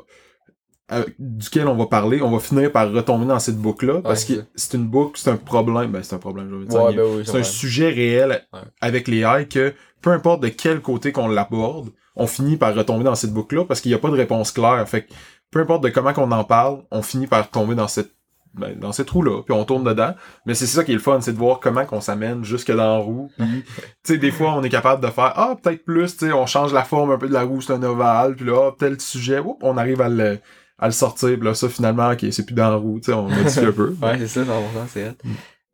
euh, 0.90 1.04
duquel 1.18 1.68
on 1.68 1.76
va 1.76 1.86
parler, 1.86 2.22
on 2.22 2.30
va 2.30 2.38
finir 2.40 2.72
par 2.72 2.90
retomber 2.90 3.26
dans 3.26 3.38
cette 3.38 3.58
boucle-là. 3.58 4.00
parce 4.02 4.24
que 4.24 4.44
c'est 4.54 4.76
une 4.76 4.86
boucle, 4.86 5.20
c'est 5.20 5.30
un 5.30 5.36
problème. 5.36 5.90
Ben, 5.92 6.02
c'est 6.02 6.14
un 6.14 6.18
problème, 6.18 6.48
je 6.50 6.54
veux 6.56 6.64
dire. 6.64 6.82
Ouais, 6.82 6.94
ben 6.94 7.04
oui, 7.16 7.22
c'est 7.26 7.38
un 7.38 7.42
sujet 7.42 7.90
réel 7.90 8.42
Ouais. 8.52 8.60
avec 8.80 9.06
les 9.08 9.18
AI 9.20 9.46
que 9.46 9.74
peu 10.00 10.10
importe 10.10 10.42
de 10.42 10.48
quel 10.48 10.80
côté 10.80 11.12
qu'on 11.12 11.28
l'aborde, 11.28 11.90
on 12.16 12.26
finit 12.26 12.56
par 12.56 12.74
retomber 12.74 13.04
dans 13.04 13.14
cette 13.14 13.32
boucle-là 13.32 13.64
parce 13.64 13.80
qu'il 13.80 13.90
n'y 13.90 13.94
a 13.94 13.98
pas 13.98 14.08
de 14.10 14.16
réponse 14.16 14.50
claire. 14.50 14.88
Fait 14.88 15.02
que 15.02 15.12
peu 15.50 15.60
importe 15.60 15.82
de 15.84 15.88
comment 15.88 16.12
qu'on 16.12 16.30
en 16.32 16.44
parle, 16.44 16.82
on 16.90 17.02
finit 17.02 17.26
par 17.26 17.48
tomber 17.50 17.74
dans 17.74 17.88
cette 17.88 18.12
ben, 18.54 18.76
dans 18.76 18.92
ces 18.92 19.04
trous-là, 19.04 19.42
puis 19.42 19.54
on 19.54 19.64
tourne 19.64 19.84
dedans. 19.84 20.14
Mais 20.46 20.54
c'est 20.54 20.66
ça 20.66 20.82
qui 20.82 20.90
est 20.90 20.94
le 20.94 21.00
fun, 21.00 21.20
c'est 21.20 21.32
de 21.32 21.38
voir 21.38 21.60
comment 21.60 21.84
qu'on 21.84 22.00
s'amène 22.00 22.44
jusque 22.44 22.70
dans 22.72 22.96
la 22.96 22.98
roue. 22.98 23.30
Puis, 23.38 23.62
tu 23.62 24.14
sais, 24.14 24.18
des 24.18 24.30
fois, 24.30 24.54
on 24.54 24.62
est 24.62 24.70
capable 24.70 25.02
de 25.04 25.10
faire 25.10 25.32
ah 25.36 25.56
peut-être 25.62 25.84
plus, 25.84 26.16
tu 26.16 26.26
sais, 26.26 26.32
on 26.32 26.46
change 26.46 26.72
la 26.72 26.82
forme 26.82 27.12
un 27.12 27.18
peu 27.18 27.28
de 27.28 27.32
la 27.32 27.42
roue, 27.42 27.60
c'est 27.60 27.72
un 27.72 27.82
ovale, 27.82 28.34
puis 28.34 28.46
là, 28.46 28.70
ah, 28.70 28.76
tel 28.76 29.00
sujet, 29.00 29.38
oups, 29.38 29.58
on 29.62 29.76
arrive 29.76 30.00
à 30.00 30.08
le 30.08 30.38
à 30.80 30.86
le 30.86 30.92
sortir, 30.92 31.36
puis 31.36 31.44
là, 31.44 31.54
ça 31.54 31.68
finalement, 31.68 32.10
ok, 32.10 32.24
c'est 32.30 32.46
plus 32.46 32.54
dans 32.54 32.70
la 32.70 32.76
roue, 32.76 33.00
tu 33.00 33.06
sais, 33.06 33.12
on 33.12 33.28
modifie 33.28 33.60
un 33.60 33.72
peu. 33.72 33.94
Ouais, 34.02 34.18
c'est 34.18 34.28
ça, 34.28 34.40
100%, 34.42 34.46
c'est 34.88 35.08
hot. 35.08 35.14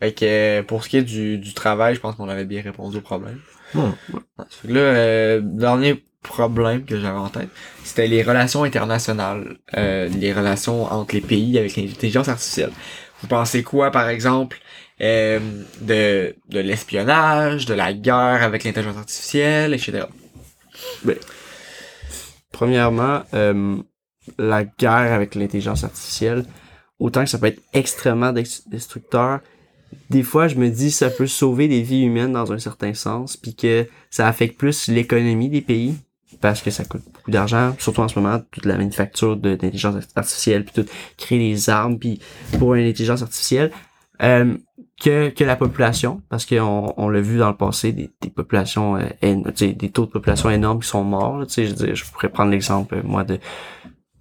Fait 0.01 0.13
que 0.13 0.25
euh, 0.25 0.63
pour 0.63 0.83
ce 0.83 0.89
qui 0.89 0.97
est 0.97 1.03
du, 1.03 1.39
du 1.39 1.55
travail, 1.55 1.95
je 1.95 2.01
pense 2.01 2.17
qu'on 2.17 2.29
avait 2.29 2.45
bien 2.45 2.63
répondu 2.63 2.99
au 2.99 3.01
problème. 3.01 3.39
Ouais. 3.75 3.91
Là, 4.65 4.81
euh, 4.81 5.41
dernier 5.43 6.03
problème 6.25 6.85
que 6.85 6.99
j'avais 6.99 7.19
en 7.19 7.29
tête, 7.29 7.51
c'était 7.85 8.09
les 8.09 8.23
relations 8.23 8.65
internationales, 8.65 9.59
euh, 9.77 10.09
les 10.09 10.33
relations 10.33 10.85
entre 10.85 11.15
les 11.15 11.21
pays 11.21 11.57
avec 11.59 11.77
l'intelligence 11.77 12.29
artificielle. 12.29 12.73
Vous 13.21 13.29
pensez 13.29 13.63
quoi, 13.63 13.93
par 13.93 14.09
exemple, 14.09 14.59
euh, 15.01 15.39
de, 15.81 16.35
de 16.49 16.61
l'espionnage, 16.61 17.67
de 17.67 17.75
la 17.75 17.93
guerre 17.93 18.43
avec 18.43 18.65
l'intelligence 18.65 18.97
artificielle, 18.97 19.75
etc. 19.75 20.07
Premièrement, 22.51 23.23
euh, 23.35 23.77
la 24.39 24.65
guerre 24.65 25.13
avec 25.13 25.35
l'intelligence 25.35 25.85
artificielle, 25.85 26.45
autant 26.99 27.25
que 27.25 27.31
ça 27.31 27.39
peut 27.39 27.47
être 27.47 27.63
extrêmement 27.73 28.33
destructeur, 28.33 29.41
des 30.11 30.23
fois, 30.23 30.49
je 30.49 30.57
me 30.57 30.71
dis 30.71 30.91
ça 30.91 31.11
peut 31.11 31.27
sauver 31.27 31.69
des 31.69 31.83
vies 31.83 32.03
humaines 32.03 32.33
dans 32.33 32.53
un 32.53 32.59
certain 32.59 32.95
sens, 32.95 33.37
puis 33.37 33.55
que 33.55 33.87
ça 34.11 34.27
affecte 34.27 34.59
plus 34.59 34.89
l'économie 34.89 35.49
des 35.49 35.61
pays, 35.61 35.95
parce 36.45 36.61
que 36.61 36.71
ça 36.71 36.85
coûte 36.85 37.01
beaucoup 37.11 37.31
d'argent, 37.31 37.75
surtout 37.79 38.03
en 38.03 38.09
ce 38.09 38.19
moment, 38.19 38.39
toute 38.51 38.67
la 38.67 38.77
manufacture 38.77 39.35
d'intelligence 39.35 39.95
artificielle, 40.15 40.67
puis 40.67 40.75
tout, 40.83 40.91
créer 41.17 41.39
des 41.39 41.71
armes, 41.71 41.99
puis 41.99 42.21
pour 42.59 42.75
une 42.75 42.87
intelligence 42.87 43.23
artificielle, 43.23 43.71
euh, 44.23 44.55
que, 45.03 45.31
que 45.31 45.43
la 45.43 45.57
population, 45.57 46.21
parce 46.29 46.45
qu'on 46.45 46.93
on 46.99 47.09
l'a 47.09 47.23
vu 47.23 47.39
dans 47.39 47.49
le 47.49 47.57
passé, 47.57 47.93
des, 47.93 48.11
populations, 48.29 48.99
euh, 48.99 49.35
des 49.59 49.89
taux 49.89 50.05
de 50.05 50.11
population 50.11 50.51
énormes 50.51 50.81
qui 50.81 50.89
sont 50.89 51.03
morts, 51.03 51.39
là, 51.39 51.47
je 51.49 51.95
je 51.95 52.05
pourrais 52.13 52.29
prendre 52.29 52.51
l'exemple, 52.51 52.97
euh, 52.97 53.03
moi, 53.03 53.25
de, 53.25 53.39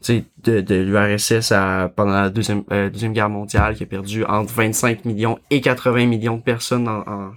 de, 0.08 0.62
de 0.62 0.76
l'URSS 0.76 1.50
pendant 1.98 2.14
la 2.22 2.30
deuxième, 2.30 2.64
deuxième 2.70 3.12
guerre 3.12 3.30
mondiale, 3.30 3.76
qui 3.76 3.84
a 3.84 3.86
perdu 3.86 4.24
entre 4.24 4.54
25 4.54 5.04
millions 5.04 5.40
et 5.50 5.60
80 5.60 6.06
millions 6.06 6.38
de 6.38 6.42
personnes 6.42 6.88
en- 6.88 7.34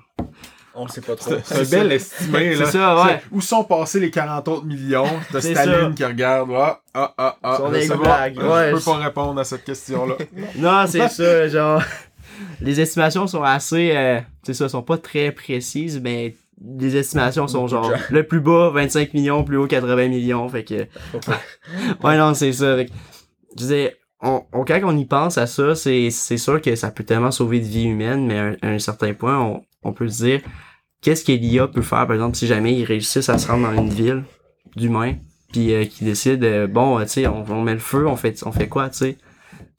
On 0.79 0.85
le 0.85 0.91
sait 0.91 1.01
pas 1.01 1.17
trop. 1.17 1.33
C'est 1.43 1.61
un 1.61 1.65
bel 1.79 1.93
estimé, 1.93 2.55
là. 2.55 2.67
C'est 2.67 2.73
ça, 2.73 2.97
ouais. 3.05 3.21
C'est- 3.23 3.23
Où 3.35 3.41
sont 3.41 3.65
passés 3.65 3.99
les 3.99 4.11
40 4.11 4.47
autres 4.49 4.65
millions? 4.67 5.07
T'as 5.33 5.41
C'est 5.41 5.55
Staline 5.55 5.89
ça. 5.89 5.93
qui 5.97 6.05
regarde, 6.05 6.51
ah, 6.55 6.81
ah, 6.93 7.15
ah, 7.17 7.37
ah. 7.43 7.57
Sont 7.57 7.73
je 7.73 7.79
des 7.79 7.89
blagues, 7.89 8.37
ouais. 8.39 8.71
Je 8.71 8.75
peux 8.77 8.81
pas 8.83 8.97
répondre 8.99 9.41
à 9.41 9.45
cette 9.45 9.65
question-là. 9.65 10.17
Non, 10.57 10.85
c'est 10.87 11.09
ça, 11.09 11.49
genre. 11.49 11.83
Les 12.61 12.81
estimations 12.81 13.27
sont 13.27 13.43
assez. 13.43 13.93
Euh, 13.97 14.21
c'est 14.43 14.53
ça, 14.55 14.69
sont 14.69 14.83
pas 14.83 14.99
très 14.99 15.33
précises, 15.33 15.99
mais 16.03 16.37
les 16.79 16.95
estimations 16.97 17.49
sont 17.49 17.67
genre. 17.69 17.91
Le 18.11 18.25
plus 18.27 18.41
bas, 18.41 18.71
25 18.75 19.15
millions, 19.15 19.45
plus 19.45 19.57
haut, 19.57 19.67
80 19.67 20.09
millions. 20.09 20.47
Fait 20.51 20.65
que. 20.65 20.87
ouais, 22.05 22.17
non, 22.19 22.35
c'est 22.35 22.53
ça. 22.53 22.77
Fait 22.77 22.87
que, 22.87 22.93
je 23.53 23.57
disais, 23.57 23.97
on, 24.21 24.43
on- 24.53 24.65
quand 24.65 24.81
on 24.85 24.97
y 24.97 25.05
pense 25.07 25.39
à 25.39 25.47
ça, 25.47 25.75
c'est, 25.75 26.11
c'est 26.11 26.39
sûr 26.39 26.61
que 26.61 26.75
ça 26.77 26.91
peut 26.91 27.05
tellement 27.05 27.31
sauver 27.31 27.61
de 27.61 27.65
vies 27.65 27.85
humaines, 27.85 28.27
mais 28.27 28.39
à 28.39 28.45
un, 28.45 28.57
à 28.63 28.69
un 28.75 28.79
certain 28.79 29.15
point, 29.15 29.39
on, 29.39 29.63
on 29.83 29.93
peut 29.93 30.09
se 30.09 30.25
dire, 30.25 30.41
qu'est-ce 31.07 31.25
que 31.25 31.31
l'IA 31.33 31.69
peut 31.69 31.83
faire, 31.83 32.05
par 32.07 32.15
exemple, 32.15 32.37
si 32.37 32.47
jamais 32.49 32.75
ils 32.75 32.85
réussissent 32.85 33.29
à 33.29 33.39
se 33.39 33.47
rendre 33.47 33.71
dans 33.71 33.81
une 33.81 33.91
ville 33.91 34.25
d'humains, 34.75 35.15
puis 35.53 35.73
euh, 35.73 35.85
qu'ils 35.85 36.09
décident, 36.09 36.45
euh, 36.45 36.67
bon, 36.67 36.99
euh, 36.99 37.05
tu 37.05 37.11
sais, 37.11 37.27
on, 37.29 37.45
on 37.49 37.63
met 37.63 37.75
le 37.75 37.79
feu, 37.79 38.07
on 38.09 38.17
fait, 38.17 38.43
on 38.45 38.51
fait 38.51 38.67
quoi, 38.69 38.91
tu 38.91 38.99
sais? 38.99 39.17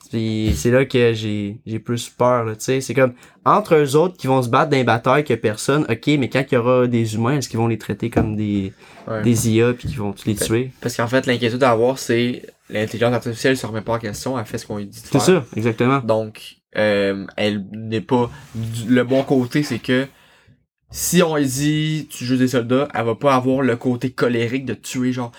Puis 0.09 0.53
c'est 0.55 0.71
là 0.71 0.85
que 0.85 1.11
j'ai 1.13 1.59
j'ai 1.65 1.79
plus 1.79 2.09
peur, 2.09 2.45
tu 2.57 2.63
sais. 2.63 2.79
C'est 2.81 2.93
comme, 2.93 3.11
entre 3.43 3.75
eux 3.75 3.95
autres 3.97 4.15
qui 4.15 4.27
vont 4.27 4.41
se 4.41 4.47
battre 4.47 4.71
dans 4.71 4.77
les 4.77 4.85
batailles 4.85 5.25
que 5.25 5.33
personne, 5.33 5.85
ok, 5.89 6.07
mais 6.17 6.29
quand 6.29 6.45
il 6.49 6.53
y 6.55 6.57
aura 6.57 6.87
des 6.87 7.15
humains, 7.15 7.37
est-ce 7.37 7.49
qu'ils 7.49 7.59
vont 7.59 7.67
les 7.67 7.77
traiter 7.77 8.09
comme 8.09 8.35
des, 8.37 8.71
Ouais. 9.07 9.21
des 9.21 9.49
IA 9.49 9.73
puis 9.73 9.87
qu'ils 9.89 9.97
vont 9.99 10.13
les 10.25 10.35
tuer? 10.35 10.71
Parce 10.81 10.95
qu'en 10.95 11.07
fait, 11.07 11.25
l'inquiétude 11.25 11.61
à 11.63 11.71
avoir, 11.71 11.97
c'est 11.99 12.41
l'intelligence 12.69 13.13
artificielle 13.13 13.57
se 13.57 13.65
remet 13.65 13.81
pas 13.81 13.93
en 13.95 13.99
question, 13.99 14.39
elle 14.39 14.45
fait 14.45 14.57
ce 14.57 14.65
qu'on 14.65 14.77
lui 14.77 14.85
dit 14.85 15.01
de 15.01 15.07
C'est 15.07 15.19
ça, 15.19 15.43
exactement. 15.57 15.99
Donc, 15.99 16.55
euh, 16.77 17.25
elle 17.35 17.65
n'est 17.73 18.01
pas. 18.01 18.29
du- 18.55 18.87
Le 18.93 19.03
bon 19.03 19.23
côté, 19.23 19.61
c'est 19.63 19.79
que 19.79 20.07
si 20.89 21.21
on 21.23 21.37
dit 21.39 22.07
tu 22.09 22.25
joues 22.25 22.37
des 22.37 22.47
soldats, 22.47 22.87
elle 22.93 23.05
va 23.05 23.15
pas 23.15 23.35
avoir 23.35 23.61
le 23.61 23.75
côté 23.75 24.11
colérique 24.11 24.65
de 24.65 24.73
tuer 24.73 25.11
genre. 25.11 25.31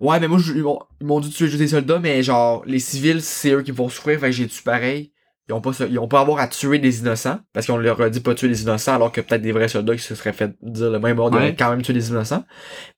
Ouais, 0.00 0.18
mais 0.20 0.28
moi, 0.28 0.38
je- 0.38 0.52
ils 0.54 0.62
m'ont 0.62 0.80
ils 1.00 1.06
m'ont 1.06 1.20
dit 1.20 1.28
de 1.30 1.34
tuer 1.34 1.46
juste 1.46 1.58
des 1.60 1.68
soldats, 1.68 1.98
mais 2.00 2.22
genre, 2.22 2.62
les 2.66 2.78
civils, 2.80 3.22
c'est 3.22 3.52
eux 3.52 3.62
qui 3.62 3.70
vont 3.70 3.88
souffrir, 3.88 4.18
fait 4.20 4.26
que 4.26 4.32
j'ai 4.32 4.48
tué 4.48 4.62
pareil? 4.64 5.12
Ils 5.48 5.52
ont 5.52 5.60
pas, 5.60 5.72
ils 5.88 5.98
ont 5.98 6.08
pas 6.08 6.20
avoir 6.20 6.38
à 6.40 6.48
tuer 6.48 6.78
des 6.78 7.00
innocents, 7.00 7.38
parce 7.52 7.66
qu'on 7.66 7.76
leur 7.76 8.00
a 8.00 8.08
dit 8.10 8.20
pas 8.20 8.34
tuer 8.34 8.48
des 8.48 8.62
innocents, 8.62 8.94
alors 8.94 9.12
que 9.12 9.20
peut-être 9.20 9.42
des 9.42 9.52
vrais 9.52 9.68
soldats 9.68 9.94
qui 9.94 10.02
se 10.02 10.14
seraient 10.14 10.32
fait 10.32 10.52
dire 10.62 10.90
le 10.90 10.98
même 10.98 11.18
ordre, 11.18 11.36
ils 11.36 11.40
Ouais. 11.40 11.44
auraient 11.48 11.56
quand 11.56 11.70
même 11.70 11.82
tué 11.82 11.92
des 11.92 12.08
innocents. 12.08 12.44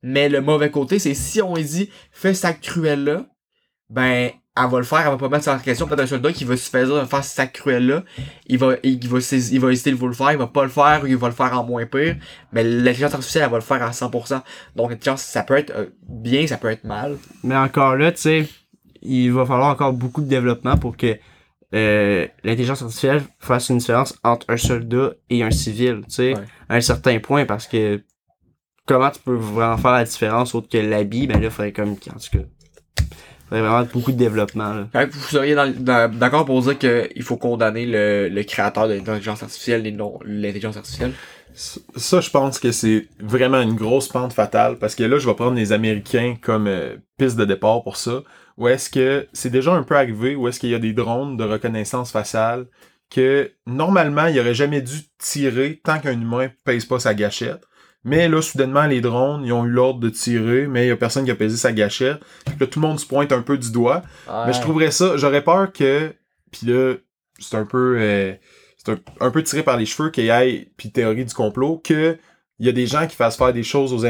Mais 0.02 0.28
le 0.28 0.40
mauvais 0.40 0.70
côté, 0.70 0.98
c'est 0.98 1.14
si 1.14 1.42
on 1.42 1.54
dit, 1.54 1.90
fais 2.12 2.34
cet 2.34 2.44
acte 2.46 2.64
cruel-là, 2.64 3.26
ben, 3.90 4.30
elle 4.56 4.70
va 4.70 4.78
le 4.78 4.84
faire, 4.84 5.00
elle 5.00 5.10
va 5.10 5.16
pas 5.16 5.28
mettre 5.28 5.44
ça 5.44 5.54
en 5.54 5.58
question. 5.58 5.86
Peut-être 5.86 6.00
un 6.00 6.06
soldat 6.06 6.32
qui 6.32 6.44
va 6.44 6.56
se 6.56 6.70
faire 6.70 7.08
faire 7.08 7.24
cet 7.24 7.38
acte 7.38 7.56
cruel-là, 7.56 8.04
il 8.46 8.58
va, 8.58 8.74
il 8.82 9.08
va, 9.08 9.18
il 9.18 9.60
va 9.60 9.72
hésiter 9.72 9.90
de 9.90 9.96
vous 9.96 10.06
le 10.08 10.14
faire, 10.14 10.32
il 10.32 10.38
va 10.38 10.46
pas 10.46 10.62
le 10.64 10.70
faire, 10.70 11.00
ou 11.02 11.06
il 11.06 11.16
va 11.16 11.28
le 11.28 11.34
faire 11.34 11.58
en 11.58 11.64
moins 11.64 11.84
pire. 11.86 12.16
Mais 12.52 12.64
l'intelligence 12.64 13.14
artificielle, 13.14 13.44
elle 13.44 13.50
va 13.50 13.56
le 13.58 13.62
faire 13.62 13.82
à 13.82 13.90
100%. 13.90 14.42
Donc, 14.74 14.90
l'intelligence, 14.90 15.22
ça 15.22 15.42
peut 15.42 15.56
être 15.56 15.72
euh, 15.76 15.86
bien, 16.08 16.46
ça 16.46 16.56
peut 16.56 16.70
être 16.70 16.84
mal. 16.84 17.16
Mais 17.44 17.56
encore 17.56 17.96
là, 17.96 18.12
tu 18.12 18.20
sais, 18.22 18.48
il 19.02 19.30
va 19.32 19.44
falloir 19.44 19.68
encore 19.68 19.92
beaucoup 19.92 20.22
de 20.22 20.28
développement 20.28 20.76
pour 20.76 20.96
que 20.96 21.16
euh, 21.74 22.26
l'intelligence 22.44 22.80
artificielle 22.82 23.22
fasse 23.40 23.68
une 23.68 23.78
différence 23.78 24.16
entre 24.24 24.46
un 24.48 24.56
soldat 24.56 25.12
et 25.28 25.42
un 25.42 25.50
civil, 25.50 26.02
tu 26.08 26.14
sais, 26.14 26.34
Ouais. 26.34 26.44
à 26.68 26.76
un 26.76 26.80
certain 26.80 27.18
point, 27.18 27.44
parce 27.44 27.66
que 27.66 28.02
comment 28.86 29.10
tu 29.10 29.20
peux 29.20 29.34
vraiment 29.34 29.76
faire 29.76 29.92
la 29.92 30.04
différence 30.04 30.54
autre 30.54 30.68
que 30.68 30.78
l'habit, 30.78 31.26
ben 31.26 31.40
là, 31.40 31.46
il 31.46 31.50
faudrait 31.50 31.72
comme, 31.72 31.90
en 31.90 31.94
tout 31.96 32.38
cas, 32.38 32.44
il 33.46 33.48
faudrait 33.48 33.68
vraiment 33.68 33.88
beaucoup 33.92 34.12
de 34.12 34.16
développement, 34.16 34.74
là. 34.74 34.88
Fait 34.92 35.08
que 35.08 35.14
vous 35.14 35.20
seriez 35.20 35.54
d'accord 35.54 36.44
pour 36.44 36.60
dire 36.62 36.78
qu'il 36.78 37.22
faut 37.22 37.36
condamner 37.36 37.86
le, 37.86 38.28
le 38.28 38.42
créateur 38.42 38.88
de 38.88 38.94
l'intelligence 38.94 39.42
artificielle 39.42 39.86
et 39.86 39.92
non 39.92 40.18
l'intelligence 40.24 40.76
artificielle? 40.76 41.12
Ça, 41.54 42.20
je 42.20 42.28
pense 42.28 42.58
que 42.58 42.70
c'est 42.72 43.06
vraiment 43.18 43.62
une 43.62 43.76
grosse 43.76 44.08
pente 44.08 44.32
fatale 44.32 44.76
parce 44.78 44.94
que 44.94 45.04
là, 45.04 45.18
je 45.18 45.26
vais 45.26 45.34
prendre 45.34 45.56
les 45.56 45.72
Américains 45.72 46.36
comme 46.42 46.66
euh, 46.66 46.96
piste 47.16 47.36
de 47.36 47.44
départ 47.44 47.82
pour 47.82 47.96
ça. 47.96 48.22
Ou 48.58 48.68
est-ce 48.68 48.90
que 48.90 49.26
c'est 49.32 49.50
déjà 49.50 49.72
un 49.72 49.82
peu 49.82 49.96
arrivé, 49.96 50.34
ou 50.34 50.48
est-ce 50.48 50.58
qu'il 50.58 50.70
y 50.70 50.74
a 50.74 50.78
des 50.78 50.92
drones 50.92 51.36
de 51.36 51.44
reconnaissance 51.44 52.10
faciale 52.10 52.66
que 53.10 53.52
normalement, 53.66 54.26
il 54.26 54.38
aurait 54.40 54.54
jamais 54.54 54.82
dû 54.82 54.96
tirer 55.18 55.80
tant 55.84 55.98
qu'un 56.00 56.20
humain 56.20 56.48
pèse 56.64 56.84
pas 56.84 56.98
sa 56.98 57.14
gâchette. 57.14 57.62
Mais 58.06 58.28
là, 58.28 58.40
soudainement, 58.40 58.86
les 58.86 59.00
drones, 59.00 59.44
ils 59.44 59.52
ont 59.52 59.64
eu 59.64 59.68
l'ordre 59.68 59.98
de 59.98 60.08
tirer, 60.08 60.68
mais 60.68 60.86
il 60.86 60.88
y 60.88 60.92
a 60.92 60.96
personne 60.96 61.24
qui 61.24 61.30
a 61.32 61.34
pesé 61.34 61.56
sa 61.56 61.72
gâchette. 61.72 62.20
Puis 62.44 62.54
là, 62.60 62.66
tout 62.68 62.80
le 62.80 62.86
monde 62.86 63.00
se 63.00 63.06
pointe 63.06 63.32
un 63.32 63.42
peu 63.42 63.58
du 63.58 63.72
doigt. 63.72 64.02
Mais 64.46 64.52
je 64.52 64.60
trouverais 64.60 64.92
ça, 64.92 65.16
j'aurais 65.16 65.42
peur 65.42 65.72
que, 65.72 66.14
puis 66.52 66.68
là, 66.68 66.94
c'est 67.40 67.56
un 67.56 67.66
peu, 67.66 67.98
euh, 67.98 68.32
c'est 68.78 68.92
un, 68.92 68.98
un 69.20 69.30
peu 69.32 69.42
tiré 69.42 69.64
par 69.64 69.76
les 69.76 69.86
cheveux 69.86 70.10
qu'il 70.10 70.24
y 70.24 70.28
ait, 70.28 70.70
puis 70.76 70.92
théorie 70.92 71.24
du 71.24 71.34
complot, 71.34 71.82
que 71.84 72.16
il 72.58 72.66
y 72.66 72.68
a 72.68 72.72
des 72.72 72.86
gens 72.86 73.06
qui 73.08 73.16
fassent 73.16 73.36
faire 73.36 73.52
des 73.52 73.64
choses 73.64 73.92
aux 73.92 74.06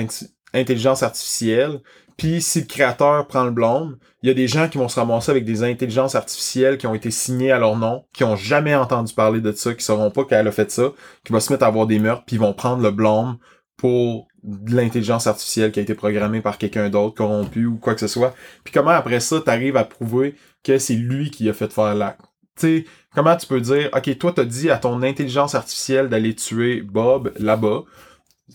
intelligences 0.53 1.03
artificielles, 1.03 1.81
puis 2.17 2.41
si 2.41 2.61
le 2.61 2.67
créateur 2.67 3.27
prend 3.27 3.45
le 3.45 3.51
blâme, 3.51 3.97
il 4.23 4.29
y 4.29 4.31
a 4.31 4.35
des 4.35 4.49
gens 4.49 4.69
qui 4.69 4.79
vont 4.79 4.89
se 4.89 4.99
ramasser 4.99 5.31
avec 5.31 5.45
des 5.45 5.63
intelligences 5.63 6.15
artificielles 6.15 6.79
qui 6.79 6.87
ont 6.87 6.95
été 6.95 7.11
signées 7.11 7.53
à 7.53 7.59
leur 7.59 7.77
nom, 7.77 8.05
qui 8.13 8.25
ont 8.25 8.37
jamais 8.37 8.75
entendu 8.75 9.13
parler 9.13 9.41
de 9.41 9.53
ça, 9.53 9.75
qui 9.75 9.85
sauront 9.85 10.11
pas 10.11 10.25
qu'elle 10.25 10.49
a 10.49 10.53
fait 10.53 10.71
ça, 10.71 10.93
qui 11.25 11.33
vont 11.33 11.41
se 11.41 11.53
mettre 11.53 11.65
à 11.65 11.69
avoir 11.69 11.87
des 11.87 11.99
meurtres, 11.99 12.25
puis 12.27 12.37
ils 12.37 12.41
vont 12.41 12.55
prendre 12.55 12.83
le 12.83 12.91
blâme 12.91 13.37
pour 13.77 14.29
l'intelligence 14.67 15.27
artificielle 15.27 15.73
qui 15.73 15.81
a 15.81 15.83
été 15.83 15.95
programmée 15.95 16.41
par 16.41 16.59
quelqu'un 16.59 16.89
d'autre, 16.89 17.15
corrompu 17.15 17.67
ou 17.67 17.77
quoi 17.77 17.95
que 17.95 18.01
ce 18.01 18.07
soit. 18.07 18.35
Puis 18.65 18.73
comment 18.73 18.91
après 18.91 19.21
ça, 19.21 19.41
t'arrives 19.41 19.77
à 19.77 19.85
prouver 19.85 20.35
que 20.63 20.79
c'est 20.79 20.95
lui 20.95 21.31
qui 21.31 21.49
a 21.49 21.53
fait 21.53 21.73
faire 21.73 21.95
l'acte? 21.95 22.21
Tu 22.59 22.79
sais, 22.79 22.85
comment 23.15 23.37
tu 23.37 23.47
peux 23.47 23.61
dire, 23.61 23.91
ok, 23.95 24.19
toi 24.19 24.33
t'as 24.35 24.45
dit 24.45 24.71
à 24.71 24.79
ton 24.79 25.03
intelligence 25.03 25.55
artificielle 25.55 26.09
d'aller 26.09 26.35
tuer 26.35 26.81
Bob 26.81 27.33
là-bas, 27.39 27.83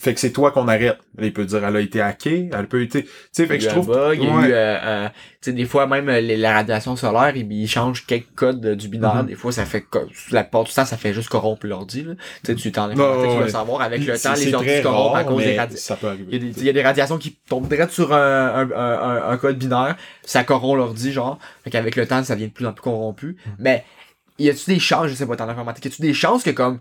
fait 0.02 0.16
que 0.16 0.20
c'est 0.20 0.32
toi 0.32 0.52
qu'on 0.52 0.68
arrête. 0.68 0.98
Il 1.22 1.32
peut 1.32 1.46
dire, 1.46 1.64
elle 1.64 1.76
a 1.76 1.80
été 1.80 2.02
hackée, 2.02 2.50
elle 2.52 2.68
peut 2.68 2.82
être, 2.82 2.92
tu 3.02 3.08
sais, 3.32 3.46
fait 3.46 3.60
que 3.60 3.64
je 3.64 3.70
trouve, 3.70 3.86
bug, 3.88 4.18
il 4.20 4.28
y 4.28 4.28
a 4.28 4.48
eu, 4.48 4.52
euh, 4.52 4.78
euh, 4.84 5.08
tu 5.10 5.16
sais, 5.42 5.54
des 5.54 5.66
fois 5.66 5.86
même 5.86 6.10
euh, 6.10 6.20
les- 6.20 6.38
la 6.38 6.54
radiation 6.54 6.96
solaire, 6.96 7.36
il, 7.36 7.52
il 7.52 7.68
change 7.68 8.08
quelques 8.08 8.34
codes 8.36 8.76
du 8.76 8.88
binaire. 8.88 9.18
Mhm. 9.18 9.28
Des 9.28 9.36
fois, 9.36 9.52
ça 9.52 9.66
fait, 9.66 9.86
la 10.32 10.44
plupart 10.44 10.64
du 10.64 10.74
temps, 10.74 10.86
ça 10.86 10.98
fait 10.98 11.14
juste 11.14 11.30
corrompre 11.30 11.68
l'ordi. 11.68 12.04
Tu 12.04 12.16
sais, 12.44 12.56
tu 12.56 12.72
t'en 12.72 12.90
Ouais, 12.90 12.96
tu 12.96 13.00
vas 13.40 13.48
savoir 13.48 13.82
avec 13.82 14.04
le 14.04 14.18
temps, 14.18 14.34
les 14.34 14.38
c'est 14.38 14.54
ordi 14.56 14.68
très 14.68 14.78
se 14.80 14.84
corrompent 14.84 15.16
à 15.16 15.24
cause 15.24 15.44
des 15.44 15.58
radiations. 15.58 15.96
Ça 15.96 15.96
peut 15.96 16.08
arriver. 16.08 16.26
Il 16.30 16.34
y, 16.34 16.36
a 16.36 16.52
des, 16.52 16.60
il 16.60 16.66
y 16.66 16.70
a 16.70 16.74
des 16.74 16.82
radiations 16.84 17.18
qui 17.20 17.38
tombent 17.48 17.68
direct 17.68 17.92
sur 17.92 18.12
un, 18.12 18.70
un, 18.76 19.30
un, 19.30 19.38
code 19.38 19.60
binaire, 19.60 19.98
ça 20.24 20.44
corrompt 20.44 20.78
l'ordi, 20.78 21.12
genre. 21.12 21.38
Fait 21.64 21.70
qu'avec 21.70 21.96
le 21.96 22.08
temps, 22.08 22.24
ça 22.24 22.34
devient 22.34 22.48
de 22.48 22.54
plus 22.54 22.66
en 22.66 22.74
plus 22.74 22.82
corrompu. 22.82 23.38
Mhm. 23.46 23.54
Mais, 23.60 23.86
y 24.40 24.50
a-tu 24.50 24.72
des 24.72 24.80
chances, 24.80 25.08
je 25.08 25.14
sais 25.14 25.28
pas, 25.28 25.36
en 25.44 25.50
informatique, 25.50 25.86
y 25.86 25.88
a-tu 25.90 26.02
des 26.02 26.16
chances 26.16 26.42
que 26.44 26.50
comme, 26.50 26.80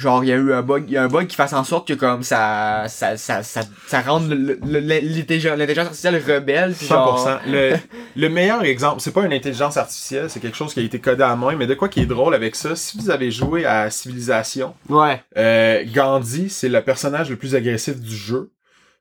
genre, 0.00 0.24
il 0.24 0.28
y 0.28 0.32
a 0.32 0.36
eu 0.36 0.52
un 0.52 0.62
bug, 0.62 0.84
il 0.88 0.94
y 0.94 0.96
a 0.96 1.02
un 1.02 1.08
bug 1.08 1.26
qui 1.26 1.36
fasse 1.36 1.52
en 1.52 1.62
sorte 1.64 1.86
que 1.88 1.92
comme 1.94 2.22
ça, 2.22 2.84
ça, 2.88 3.16
ça, 3.16 3.42
ça, 3.42 3.60
ça 3.86 4.00
rende 4.00 4.30
l'intelligence 4.64 5.58
artificielle 5.78 6.22
rebelle, 6.26 6.74
pis 6.74 6.86
100%. 6.86 6.88
genre. 6.88 7.40
Le, 7.46 7.76
le 8.16 8.28
meilleur 8.28 8.64
exemple, 8.64 9.00
c'est 9.00 9.12
pas 9.12 9.24
une 9.24 9.32
intelligence 9.32 9.76
artificielle, 9.76 10.30
c'est 10.30 10.40
quelque 10.40 10.56
chose 10.56 10.72
qui 10.74 10.80
a 10.80 10.82
été 10.82 10.98
codé 11.00 11.22
à 11.22 11.36
main, 11.36 11.54
mais 11.56 11.66
de 11.66 11.74
quoi 11.74 11.88
qui 11.88 12.00
est 12.00 12.06
drôle 12.06 12.34
avec 12.34 12.56
ça, 12.56 12.74
si 12.76 12.98
vous 12.98 13.10
avez 13.10 13.30
joué 13.30 13.64
à 13.64 13.90
Civilisation, 13.90 14.74
Ouais. 14.88 15.22
euh, 15.36 15.84
Gandhi, 15.92 16.48
c'est 16.50 16.68
le 16.68 16.80
personnage 16.82 17.30
le 17.30 17.36
plus 17.36 17.54
agressif 17.54 18.00
du 18.00 18.16
jeu. 18.16 18.50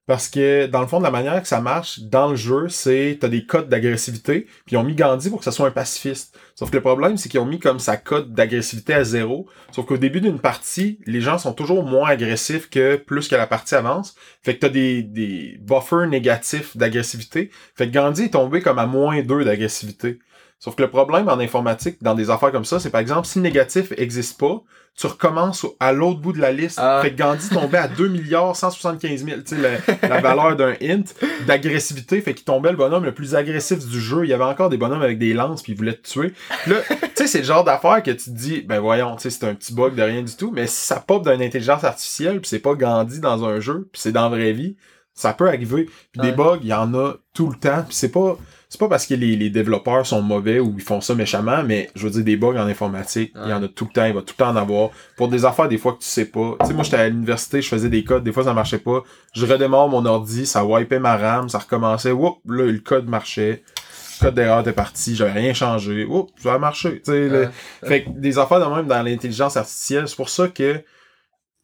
Parce 0.09 0.27
que, 0.27 0.65
dans 0.65 0.81
le 0.81 0.87
fond, 0.87 0.97
de 0.97 1.03
la 1.03 1.11
manière 1.11 1.39
que 1.39 1.47
ça 1.47 1.61
marche 1.61 1.99
dans 1.99 2.29
le 2.29 2.35
jeu, 2.35 2.67
c'est, 2.67 3.19
t'as 3.21 3.27
des 3.27 3.45
codes 3.45 3.69
d'agressivité, 3.69 4.47
puis 4.65 4.73
ils 4.73 4.77
ont 4.77 4.83
mis 4.83 4.95
Gandhi 4.95 5.29
pour 5.29 5.37
que 5.37 5.45
ça 5.45 5.51
soit 5.51 5.67
un 5.67 5.71
pacifiste. 5.71 6.35
Sauf 6.55 6.71
que 6.71 6.77
le 6.77 6.81
problème, 6.81 7.15
c'est 7.15 7.29
qu'ils 7.29 7.39
ont 7.39 7.45
mis 7.45 7.59
comme 7.59 7.77
sa 7.77 7.95
cote 7.95 8.33
d'agressivité 8.33 8.95
à 8.95 9.03
zéro. 9.03 9.45
Sauf 9.71 9.85
qu'au 9.85 9.97
début 9.97 10.19
d'une 10.19 10.39
partie, 10.39 10.97
les 11.05 11.21
gens 11.21 11.37
sont 11.37 11.53
toujours 11.53 11.83
moins 11.83 12.09
agressifs 12.09 12.71
que 12.71 12.95
plus 12.95 13.27
que 13.27 13.35
la 13.35 13.45
partie 13.45 13.75
avance. 13.75 14.15
Fait 14.41 14.55
que 14.55 14.61
t'as 14.61 14.69
des, 14.69 15.03
des 15.03 15.59
buffers 15.61 16.07
négatifs 16.07 16.75
d'agressivité. 16.75 17.51
Fait 17.75 17.87
que 17.87 17.93
Gandhi 17.93 18.23
est 18.23 18.33
tombé 18.33 18.61
comme 18.61 18.79
à 18.79 18.87
moins 18.87 19.21
2 19.21 19.43
d'agressivité. 19.43 20.17
Sauf 20.59 20.75
que 20.75 20.81
le 20.81 20.89
problème 20.89 21.29
en 21.29 21.39
informatique, 21.39 21.97
dans 22.01 22.15
des 22.15 22.29
affaires 22.29 22.51
comme 22.51 22.65
ça, 22.65 22.79
c'est 22.79 22.89
par 22.89 22.99
exemple, 22.99 23.25
si 23.25 23.39
le 23.39 23.43
négatif 23.43 23.93
existe 23.95 24.37
pas, 24.37 24.61
tu 24.99 25.07
recommences 25.07 25.65
à 25.79 25.93
l'autre 25.93 26.19
bout 26.19 26.33
de 26.33 26.41
la 26.41 26.51
liste. 26.51 26.77
Ah. 26.81 26.99
Fait 27.01 27.11
que 27.11 27.17
Gandhi 27.17 27.47
tombait 27.47 27.77
à 27.77 27.87
2 27.87 28.09
milliards 28.09 28.53
175 28.53 29.23
000, 29.23 29.41
tu 29.41 29.55
sais, 29.55 29.61
la, 29.61 30.09
la 30.09 30.19
valeur 30.19 30.57
d'un 30.57 30.73
int 30.81 31.03
d'agressivité. 31.47 32.19
Fait 32.19 32.33
qu'il 32.33 32.43
tombait 32.43 32.71
le 32.71 32.75
bonhomme 32.75 33.05
le 33.05 33.13
plus 33.13 33.35
agressif 33.35 33.79
du 33.87 34.01
jeu. 34.01 34.25
Il 34.25 34.29
y 34.29 34.33
avait 34.33 34.43
encore 34.43 34.67
des 34.67 34.75
bonhommes 34.75 35.01
avec 35.01 35.17
des 35.17 35.33
lances 35.33 35.63
puis 35.63 35.71
ils 35.71 35.77
voulaient 35.77 35.95
te 35.95 36.09
tuer. 36.09 36.33
Puis 36.63 36.71
là, 36.71 36.77
tu 36.89 36.95
sais, 37.15 37.27
c'est 37.27 37.37
le 37.39 37.45
genre 37.45 37.63
d'affaire 37.63 38.03
que 38.03 38.11
tu 38.11 38.25
te 38.25 38.29
dis, 38.31 38.61
ben 38.61 38.81
voyons, 38.81 39.15
tu 39.15 39.21
sais, 39.21 39.29
c'est 39.29 39.45
un 39.45 39.55
petit 39.55 39.73
bug 39.73 39.95
de 39.95 40.01
rien 40.01 40.21
du 40.21 40.35
tout. 40.35 40.51
Mais 40.51 40.67
si 40.67 40.85
ça 40.85 40.99
pop 40.99 41.23
d'une 41.23 41.41
intelligence 41.41 41.85
artificielle 41.85 42.41
puis 42.41 42.49
c'est 42.49 42.59
pas 42.59 42.73
Gandhi 42.73 43.21
dans 43.21 43.45
un 43.45 43.61
jeu 43.61 43.87
puis 43.93 44.01
c'est 44.01 44.11
dans 44.11 44.23
la 44.23 44.35
vraie 44.35 44.51
vie, 44.51 44.75
ça 45.19 45.33
peut 45.33 45.47
arriver. 45.47 45.89
Puis 46.11 46.21
des 46.21 46.31
bugs, 46.31 46.59
il 46.61 46.67
y 46.67 46.73
en 46.73 46.93
a 46.93 47.13
tout 47.33 47.49
le 47.49 47.57
temps. 47.57 47.83
Puis 47.87 47.95
c'est 47.95 48.11
pas 48.11 48.37
c'est 48.69 48.79
pas 48.79 48.87
parce 48.87 49.07
que 49.07 49.15
les, 49.15 49.35
les 49.35 49.49
développeurs 49.49 50.05
sont 50.05 50.21
mauvais 50.21 50.59
ou 50.59 50.75
ils 50.77 50.83
font 50.83 51.01
ça 51.01 51.15
méchamment, 51.15 51.63
mais 51.63 51.89
je 51.95 52.03
veux 52.03 52.11
dire, 52.11 52.23
des 52.23 52.37
bugs 52.37 52.55
en 52.55 52.67
informatique, 52.67 53.33
il 53.43 53.49
y 53.49 53.53
en 53.53 53.63
a 53.63 53.67
tout 53.67 53.85
le 53.85 53.91
temps, 53.91 54.05
il 54.05 54.13
va 54.13 54.21
tout 54.21 54.35
le 54.37 54.43
temps 54.43 54.51
en 54.51 54.55
avoir. 54.55 54.91
Pour 55.17 55.27
des 55.27 55.43
affaires, 55.43 55.67
des 55.67 55.79
fois, 55.79 55.93
que 55.93 55.99
tu 55.99 56.07
sais 56.07 56.25
pas. 56.25 56.55
Tu 56.59 56.67
sais, 56.67 56.73
moi, 56.73 56.83
j'étais 56.83 56.97
à 56.97 57.09
l'université, 57.09 57.63
je 57.63 57.67
faisais 57.67 57.89
des 57.89 58.03
codes, 58.03 58.23
des 58.23 58.31
fois, 58.31 58.43
ça 58.43 58.53
marchait 58.53 58.77
pas. 58.77 59.01
Je 59.33 59.43
redémarre 59.47 59.87
mon 59.87 60.05
ordi, 60.05 60.45
ça 60.45 60.63
wipait 60.63 60.99
ma 60.99 61.17
RAM, 61.17 61.49
ça 61.49 61.57
recommençait, 61.57 62.11
whoop, 62.11 62.37
là, 62.47 62.65
le 62.65 62.79
code 62.79 63.09
marchait. 63.09 63.63
Le 64.21 64.25
code 64.25 64.35
d'erreur 64.35 64.59
était 64.59 64.73
parti, 64.73 65.15
j'avais 65.15 65.31
rien 65.31 65.53
changé, 65.55 66.05
whoop, 66.05 66.29
ça 66.37 66.53
a 66.53 66.59
marché. 66.59 67.01
Tu 67.03 67.11
sais. 67.11 67.49
Fait 67.83 68.03
que 68.03 68.09
des 68.11 68.37
affaires 68.37 68.59
de 68.59 68.75
même 68.75 68.85
dans 68.85 69.01
l'intelligence 69.01 69.57
artificielle, 69.57 70.07
c'est 70.07 70.15
pour 70.15 70.29
ça 70.29 70.47
que 70.47 70.83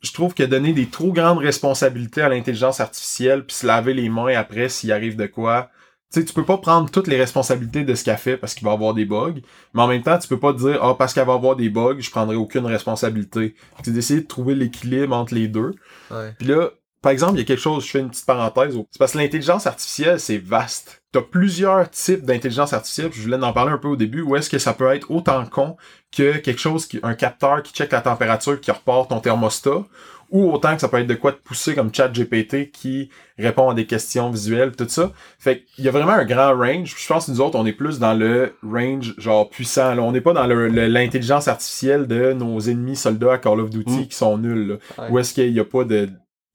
je 0.02 0.12
trouve 0.12 0.34
que 0.34 0.44
donner 0.44 0.74
des 0.74 0.88
trop 0.88 1.12
grandes 1.12 1.40
responsabilités 1.40 2.22
à 2.22 2.30
l'intelligence 2.30 2.80
artificielle 2.80 3.46
puis 3.46 3.56
se 3.56 3.66
laver 3.66 3.94
les 3.94 4.10
mains 4.10 4.36
après 4.36 4.70
s'il 4.70 4.92
arrive 4.92 5.16
de 5.16 5.26
quoi, 5.26 5.70
tu 6.14 6.20
sais, 6.20 6.26
tu 6.26 6.34
peux 6.34 6.46
pas 6.46 6.58
prendre 6.58 6.90
toutes 6.90 7.08
les 7.08 7.18
responsabilités 7.18 7.84
de 7.84 7.96
ce 7.96 8.04
qu'elle 8.04 8.18
fait 8.18 8.38
parce 8.38 8.54
qu'il 8.54 8.66
va 8.66 8.72
avoir 8.72 8.94
des 8.94 9.06
bugs, 9.06 9.42
mais 9.74 9.82
en 9.82 9.88
même 9.88 10.04
temps, 10.04 10.18
tu 10.18 10.28
peux 10.28 10.40
pas 10.40 10.54
te 10.54 10.60
dire, 10.60 10.80
ah, 10.82 10.96
parce 10.98 11.14
qu'elle 11.14 11.26
va 11.26 11.34
avoir 11.34 11.56
des 11.56 11.70
bugs, 11.70 12.00
je 12.00 12.12
prendrai 12.12 12.36
aucune 12.36 12.66
responsabilité. 12.66 13.56
C'est 13.84 13.92
d'essayer 13.92 14.22
de 14.22 14.28
trouver 14.28 14.56
l'équilibre 14.56 15.16
entre 15.16 15.34
les 15.34 15.48
deux. 15.48 15.74
Ouais. 16.12 16.34
Puis 16.38 16.48
là, 16.48 16.70
par 17.06 17.12
exemple, 17.12 17.34
il 17.36 17.38
y 17.38 17.42
a 17.42 17.46
quelque 17.46 17.62
chose, 17.62 17.86
je 17.86 17.92
fais 17.92 18.00
une 18.00 18.10
petite 18.10 18.26
parenthèse. 18.26 18.76
C'est 18.90 18.98
parce 18.98 19.12
que 19.12 19.20
l'intelligence 19.20 19.68
artificielle, 19.68 20.20
c'est 20.20 20.40
vaste. 20.40 21.04
T'as 21.12 21.22
plusieurs 21.22 21.88
types 21.92 22.26
d'intelligence 22.26 22.74
artificielle, 22.74 23.10
puis 23.12 23.20
je 23.22 23.26
voulais 23.28 23.38
en 23.46 23.54
parler 23.54 23.72
un 23.72 23.78
peu 23.78 23.90
au 23.90 23.96
début, 23.96 24.22
où 24.22 24.36
est-ce 24.36 24.50
que 24.50 24.58
ça 24.58 24.74
peut 24.74 24.92
être 24.92 25.12
autant 25.12 25.46
con 25.46 25.78
que 26.12 26.38
quelque 26.38 26.60
chose 26.60 26.88
qui, 26.88 27.00
un 27.04 27.14
capteur 27.14 27.62
qui 27.62 27.74
check 27.74 27.92
la 27.92 28.02
température, 28.02 28.60
qui 28.60 28.72
repart 28.72 29.08
ton 29.10 29.20
thermostat, 29.20 29.84
ou 30.32 30.52
autant 30.52 30.74
que 30.74 30.82
ça 30.82 30.88
peut 30.90 30.98
être 30.98 31.06
de 31.06 31.14
quoi 31.14 31.32
te 31.32 31.38
pousser 31.44 31.76
comme 31.76 31.94
ChatGPT 31.94 32.72
qui 32.72 33.12
répond 33.38 33.70
à 33.70 33.76
des 33.76 33.86
questions 33.86 34.32
visuelles, 34.32 34.76
tout 34.76 34.88
ça. 34.90 35.12
Fait 35.38 35.64
qu'il 35.76 35.86
y 35.86 35.88
a 35.88 35.92
vraiment 35.92 36.14
un 36.14 36.26
grand 36.26 36.58
range. 36.58 36.96
Je 36.98 37.08
pense 37.08 37.28
que 37.28 37.32
nous 37.32 37.42
autres, 37.42 37.56
on 37.60 37.66
est 37.68 37.74
plus 37.74 38.00
dans 38.00 38.16
le 38.16 38.56
range 38.64 39.14
genre 39.20 39.48
puissant. 39.48 39.94
Là. 39.94 40.02
On 40.02 40.12
n'est 40.12 40.22
pas 40.22 40.34
dans 40.34 40.48
l'intelligence 40.48 41.48
artificielle 41.48 42.08
de 42.08 42.34
nos 42.34 42.60
ennemis 42.60 42.96
soldats 42.96 43.34
à 43.34 43.38
Call 43.38 43.60
of 43.60 43.70
Duty 43.70 43.92
Mm. 44.00 44.08
qui 44.08 44.16
sont 44.16 44.38
nuls. 44.40 44.68
Là. 44.68 44.76
Ouais. 45.04 45.12
Où 45.12 45.20
est-ce 45.20 45.34
qu'il 45.34 45.54
n'y 45.54 45.60
a 45.60 45.64
pas 45.66 45.84
de- 45.84 46.10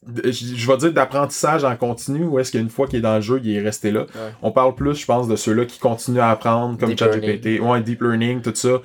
je 0.06 0.30
je 0.32 0.66
vais 0.66 0.76
dire 0.78 0.92
d'apprentissage 0.92 1.64
en 1.64 1.76
continu 1.76 2.24
ou 2.24 2.38
est-ce 2.38 2.52
qu'une 2.52 2.70
fois 2.70 2.86
qu'il 2.86 3.00
est 3.00 3.02
dans 3.02 3.16
le 3.16 3.20
jeu, 3.20 3.40
il 3.42 3.54
est 3.54 3.60
resté 3.60 3.90
là. 3.90 4.00
Ouais. 4.00 4.32
On 4.42 4.50
parle 4.50 4.74
plus, 4.74 4.94
je 4.94 5.04
pense, 5.04 5.28
de 5.28 5.36
ceux-là 5.36 5.66
qui 5.66 5.78
continuent 5.78 6.20
à 6.20 6.30
apprendre 6.30 6.78
comme 6.78 6.96
ChatGPT, 6.96 7.60
ouais, 7.60 7.80
deep 7.82 8.00
learning, 8.02 8.40
tout 8.40 8.54
ça. 8.54 8.80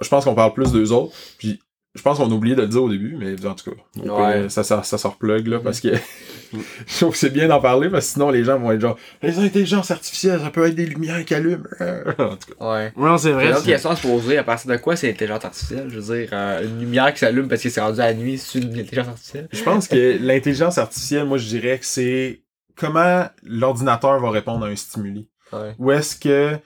Je 0.00 0.08
pense 0.08 0.24
qu'on 0.24 0.34
parle 0.34 0.52
plus 0.52 0.72
d'eux 0.72 0.92
autres. 0.92 1.14
Puis 1.38 1.60
je 1.96 2.02
pense 2.02 2.18
qu'on 2.18 2.30
a 2.30 2.34
oublié 2.34 2.54
de 2.54 2.62
le 2.62 2.68
dire 2.68 2.82
au 2.82 2.88
début, 2.90 3.16
mais 3.18 3.34
en 3.46 3.54
tout 3.54 3.70
cas, 3.70 3.76
donc, 3.96 4.18
Ouais. 4.18 4.34
euh, 4.36 4.48
ça, 4.48 4.62
ça, 4.62 4.82
ça 4.82 4.98
se 4.98 5.06
replug 5.06 5.46
là 5.48 5.58
parce 5.58 5.80
que 5.80 5.88
je 6.52 6.96
trouve 6.98 7.12
que 7.12 7.18
c'est 7.18 7.30
bien 7.30 7.48
d'en 7.48 7.60
parler 7.60 7.88
parce 7.90 8.06
que 8.06 8.12
sinon 8.12 8.30
les 8.30 8.44
gens 8.44 8.58
vont 8.58 8.70
être 8.72 8.80
genre 8.80 8.96
les 9.22 9.38
intelligences 9.38 9.90
artificielles, 9.90 10.40
ça 10.40 10.50
peut 10.50 10.66
être 10.66 10.74
des 10.74 10.86
lumières 10.86 11.24
qui 11.24 11.34
allument. 11.34 11.64
en 11.80 12.36
tout 12.36 12.54
cas. 12.58 12.72
Ouais. 12.72 12.92
Non, 12.96 13.18
c'est 13.18 13.32
vrai. 13.32 13.46
Une 13.46 13.50
autre 13.52 13.60
c'est- 13.62 13.66
question 13.72 13.90
à 13.90 13.96
se 13.96 14.02
poser, 14.06 14.38
à 14.38 14.44
partir 14.44 14.70
de 14.70 14.76
quoi 14.76 14.94
c'est 14.96 15.08
l'intelligence 15.08 15.44
artificielle? 15.44 15.86
Je 15.88 15.98
veux 15.98 16.16
dire, 16.18 16.28
euh, 16.32 16.62
une 16.64 16.80
lumière 16.80 17.12
qui 17.12 17.18
s'allume 17.20 17.48
parce 17.48 17.62
que 17.62 17.68
c'est 17.70 17.80
rendu 17.80 18.00
à 18.00 18.06
la 18.06 18.14
nuit, 18.14 18.38
c'est 18.38 18.58
une 18.60 18.68
intelligence 18.78 19.08
artificielle? 19.08 19.48
Je 19.52 19.62
pense 19.62 19.88
que 19.88 20.18
l'intelligence 20.20 20.78
artificielle, 20.78 21.24
moi 21.24 21.38
je 21.38 21.46
dirais 21.48 21.78
que 21.78 21.86
c'est 21.86 22.42
comment 22.76 23.24
l'ordinateur 23.42 24.20
va 24.20 24.30
répondre 24.30 24.66
à 24.66 24.68
un 24.68 24.76
stimuli. 24.76 25.28
Ouais. 25.52 25.74
Ou 25.78 25.92
est-ce 25.92 26.14
que 26.16 26.56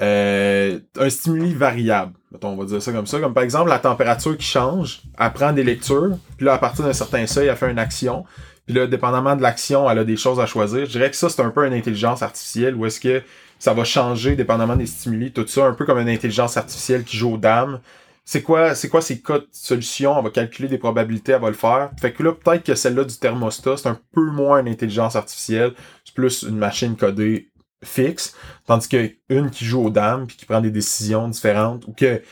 euh, 0.00 0.78
un 0.98 1.10
stimuli 1.10 1.52
variable, 1.54 2.12
on 2.42 2.56
va 2.56 2.64
dire 2.64 2.82
ça 2.82 2.92
comme 2.92 3.06
ça, 3.06 3.20
comme 3.20 3.34
par 3.34 3.42
exemple 3.42 3.68
la 3.68 3.78
température 3.78 4.36
qui 4.36 4.46
change, 4.46 5.02
elle 5.18 5.32
prend 5.32 5.52
des 5.52 5.64
lectures, 5.64 6.16
puis 6.36 6.46
là 6.46 6.54
à 6.54 6.58
partir 6.58 6.84
d'un 6.84 6.92
certain 6.92 7.26
seuil, 7.26 7.48
elle 7.48 7.56
fait 7.56 7.70
une 7.70 7.78
action, 7.78 8.24
puis 8.66 8.74
là 8.74 8.86
dépendamment 8.86 9.36
de 9.36 9.42
l'action, 9.42 9.90
elle 9.90 9.98
a 9.98 10.04
des 10.04 10.16
choses 10.16 10.40
à 10.40 10.46
choisir. 10.46 10.86
Je 10.86 10.92
dirais 10.92 11.10
que 11.10 11.16
ça 11.16 11.28
c'est 11.28 11.42
un 11.42 11.50
peu 11.50 11.66
une 11.66 11.74
intelligence 11.74 12.22
artificielle, 12.22 12.74
ou 12.74 12.86
est-ce 12.86 13.00
que 13.00 13.22
ça 13.60 13.74
va 13.74 13.84
changer 13.84 14.36
dépendamment 14.36 14.74
des 14.74 14.86
stimuli, 14.86 15.32
tout 15.32 15.46
ça, 15.46 15.66
un 15.66 15.74
peu 15.74 15.84
comme 15.84 15.98
une 15.98 16.08
intelligence 16.08 16.56
artificielle 16.56 17.04
qui 17.04 17.16
joue 17.16 17.34
aux 17.34 17.36
dames. 17.36 17.78
C'est 18.24 18.42
quoi, 18.42 18.74
c'est 18.74 18.88
quoi 18.88 19.02
ses 19.02 19.20
cas 19.20 19.38
de 19.38 19.48
solution? 19.52 20.16
Elle 20.16 20.24
va 20.24 20.30
calculer 20.30 20.68
des 20.68 20.78
probabilités, 20.78 21.32
elle 21.32 21.42
va 21.42 21.48
le 21.48 21.54
faire. 21.54 21.90
Fait 22.00 22.12
que 22.12 22.22
là, 22.22 22.32
peut-être 22.32 22.64
que 22.64 22.74
celle-là 22.74 23.04
du 23.04 23.16
thermostat, 23.16 23.76
c'est 23.76 23.88
un 23.88 23.98
peu 24.12 24.24
moins 24.30 24.60
une 24.60 24.68
intelligence 24.68 25.14
artificielle. 25.14 25.74
C'est 26.04 26.14
plus 26.14 26.42
une 26.42 26.56
machine 26.56 26.96
codée 26.96 27.49
fixe. 27.84 28.34
Tandis 28.66 28.88
que 28.88 29.10
une 29.28 29.50
qui 29.50 29.64
joue 29.64 29.84
aux 29.86 29.90
dames 29.90 30.26
puis 30.26 30.36
qui 30.36 30.46
prend 30.46 30.60
des 30.60 30.70
décisions 30.70 31.28
différentes 31.28 31.86
ou 31.86 31.92
que 31.92 32.22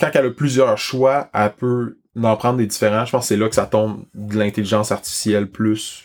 quand 0.00 0.10
elle 0.14 0.26
a 0.26 0.30
plusieurs 0.30 0.78
choix, 0.78 1.28
elle 1.34 1.52
peut 1.54 1.96
d'en 2.14 2.36
prendre 2.36 2.58
des 2.58 2.66
différents. 2.66 3.04
Je 3.04 3.12
pense 3.12 3.22
que 3.24 3.28
c'est 3.28 3.36
là 3.36 3.48
que 3.48 3.54
ça 3.54 3.66
tombe 3.66 4.04
de 4.14 4.36
l'intelligence 4.38 4.92
artificielle 4.92 5.46
plus 5.48 6.04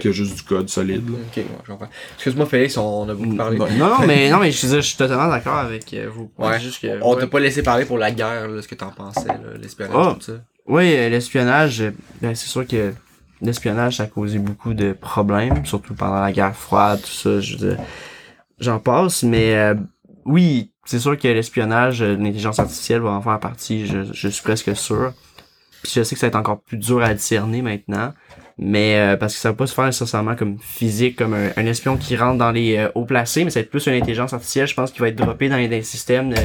que 0.00 0.10
juste 0.10 0.36
du 0.36 0.42
code 0.42 0.68
solide. 0.68 1.08
là. 1.08 1.16
Ok, 1.28 1.36
ouais, 1.36 1.46
je 1.64 1.70
comprends. 1.72 1.88
Excuse-moi, 2.14 2.46
Félix, 2.46 2.76
on 2.78 3.08
a 3.08 3.14
beaucoup 3.14 3.36
parlé. 3.36 3.58
Ouais. 3.58 3.70
Non, 3.76 4.00
non, 4.00 4.06
mais, 4.06 4.30
non, 4.30 4.38
mais 4.38 4.50
je, 4.50 4.56
suis- 4.56 4.68
je 4.68 4.80
suis 4.80 4.96
totalement 4.96 5.28
d'accord 5.28 5.58
avec 5.58 5.92
euh, 5.92 6.08
vous. 6.12 6.30
Ouais. 6.38 6.58
Juste 6.60 6.80
que, 6.80 6.98
On 7.02 7.14
ouais. 7.14 7.20
t'a 7.20 7.26
pas 7.26 7.40
laissé 7.40 7.62
parler 7.62 7.84
pour 7.84 7.98
la 7.98 8.10
guerre, 8.10 8.48
là, 8.48 8.62
ce 8.62 8.66
que 8.68 8.74
t'en 8.74 8.90
pensais, 8.90 9.28
l'espionnage, 9.60 9.94
Ah. 9.96 10.14
tout 10.18 10.22
ça. 10.24 10.32
Oui, 10.66 10.94
euh, 10.96 11.08
l'espionnage, 11.10 11.82
euh, 11.82 11.90
ben, 12.22 12.34
c'est 12.34 12.48
sûr 12.48 12.66
que 12.66 12.94
l'espionnage, 13.42 13.98
ça 13.98 14.04
a 14.04 14.06
causé 14.06 14.38
beaucoup 14.38 14.72
de 14.72 14.92
problèmes, 14.92 15.64
surtout 15.66 15.94
pendant 15.94 16.20
la 16.20 16.32
guerre 16.32 16.56
froide, 16.56 17.02
tout 17.02 17.08
ça, 17.10 17.38
je 17.40 17.56
veux 17.56 17.68
dire, 17.68 17.78
j'en 18.64 18.78
passe, 18.80 19.22
mais 19.22 19.54
euh, 19.54 19.74
oui, 20.24 20.72
c'est 20.84 20.98
sûr 20.98 21.16
que 21.18 21.28
l'espionnage, 21.28 22.02
euh, 22.02 22.16
l'intelligence 22.16 22.58
artificielle 22.58 23.00
va 23.00 23.10
en 23.10 23.22
faire 23.22 23.38
partie, 23.40 23.86
je, 23.86 24.04
je 24.12 24.28
suis 24.28 24.42
presque 24.42 24.74
sûr. 24.76 25.12
Puis 25.82 25.92
je 25.96 26.02
sais 26.02 26.14
que 26.14 26.18
ça 26.20 26.26
va 26.26 26.28
être 26.28 26.36
encore 26.36 26.60
plus 26.62 26.78
dur 26.78 27.02
à 27.02 27.12
discerner 27.12 27.60
maintenant, 27.60 28.14
mais 28.56 28.96
euh, 28.98 29.16
parce 29.18 29.34
que 29.34 29.40
ça 29.40 29.50
va 29.50 29.54
pas 29.54 29.66
se 29.66 29.74
faire 29.74 29.84
nécessairement 29.84 30.34
comme 30.34 30.58
physique, 30.58 31.16
comme 31.16 31.34
un, 31.34 31.50
un 31.56 31.66
espion 31.66 31.96
qui 31.98 32.16
rentre 32.16 32.38
dans 32.38 32.52
les 32.52 32.76
euh, 32.78 32.88
hauts 32.94 33.04
placés, 33.04 33.44
mais 33.44 33.50
ça 33.50 33.60
va 33.60 33.64
être 33.64 33.70
plus 33.70 33.86
une 33.86 33.94
intelligence 33.94 34.32
artificielle, 34.32 34.66
je 34.66 34.74
pense, 34.74 34.90
qui 34.92 35.00
va 35.00 35.08
être 35.08 35.16
droppée 35.16 35.48
dans 35.50 35.56
les, 35.58 35.68
dans 35.68 35.76
les 35.76 35.82
systèmes 35.82 36.30
de- 36.30 36.36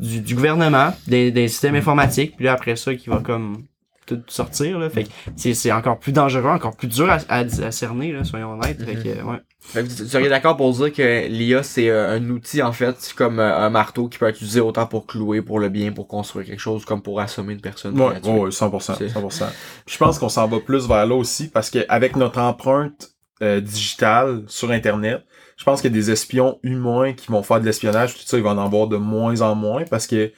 du, 0.00 0.20
du 0.20 0.34
gouvernement, 0.34 0.92
des, 1.06 1.30
des 1.30 1.48
systèmes 1.48 1.76
informatiques, 1.76 2.36
puis 2.36 2.44
là 2.46 2.52
après 2.52 2.76
ça, 2.76 2.94
qui 2.94 3.08
va 3.08 3.18
comme 3.18 3.64
tout 4.06 4.20
sortir 4.26 4.78
là. 4.78 4.90
Fait 4.90 5.04
que 5.04 5.10
c'est 5.54 5.72
encore 5.72 5.98
plus 5.98 6.12
dangereux 6.12 6.50
encore 6.50 6.76
plus 6.76 6.88
dur 6.88 7.08
à, 7.10 7.18
à, 7.30 7.38
à 7.38 7.70
cerner 7.70 8.12
là 8.12 8.22
soyons 8.22 8.52
honnêtes. 8.52 8.84
Fait 8.84 8.96
que 8.96 9.22
ouais. 9.22 9.36
Fait 9.36 9.38
que 9.38 9.42
tu 9.46 9.53
tu 9.72 10.06
serais 10.08 10.28
d'accord 10.28 10.56
pour 10.56 10.72
dire 10.72 10.92
que 10.92 11.26
l'IA, 11.26 11.62
c'est 11.62 11.88
euh, 11.90 12.16
un 12.16 12.30
outil, 12.30 12.62
en 12.62 12.72
fait, 12.72 13.12
comme 13.16 13.40
euh, 13.40 13.56
un 13.58 13.70
marteau 13.70 14.08
qui 14.08 14.18
peut 14.18 14.26
être 14.26 14.36
utilisé 14.36 14.60
autant 14.60 14.86
pour 14.86 15.06
clouer, 15.06 15.42
pour 15.42 15.58
le 15.58 15.68
bien, 15.68 15.90
pour 15.92 16.06
construire 16.06 16.46
quelque 16.46 16.60
chose, 16.60 16.84
comme 16.84 17.02
pour 17.02 17.20
assommer 17.20 17.54
une 17.54 17.60
personne. 17.60 17.94
pour 17.94 18.06
Ouais, 18.06 18.14
la 18.14 18.20
tuer. 18.20 18.30
ouais, 18.30 18.38
ouais, 18.40 18.50
100%, 18.50 18.94
C'est- 18.94 19.08
100%. 19.08 19.46
Je 19.86 19.96
pense 19.98 20.18
qu'on 20.18 20.28
s'en 20.28 20.46
va 20.46 20.60
plus 20.60 20.86
vers 20.86 21.06
là 21.06 21.14
aussi 21.14 21.48
parce 21.48 21.70
qu'avec 21.70 22.14
notre 22.16 22.38
empreinte 22.40 23.10
euh, 23.42 23.60
digitale 23.60 24.44
sur 24.46 24.70
Internet, 24.70 25.24
je 25.56 25.64
pense 25.64 25.80
qu'il 25.80 25.90
y 25.90 25.94
a 25.94 25.96
des 26.00 26.10
espions 26.10 26.58
humains 26.62 27.12
qui 27.14 27.26
vont 27.32 27.42
faire 27.42 27.60
de 27.60 27.64
l'espionnage, 27.64 28.14
tout 28.14 28.22
ça, 28.24 28.36
il 28.36 28.42
va 28.42 28.50
en 28.50 28.58
avoir 28.58 28.86
de 28.86 28.96
moins 28.96 29.40
en 29.40 29.54
moins 29.56 29.84
parce 29.90 30.06
que, 30.06 30.26
tu 30.28 30.34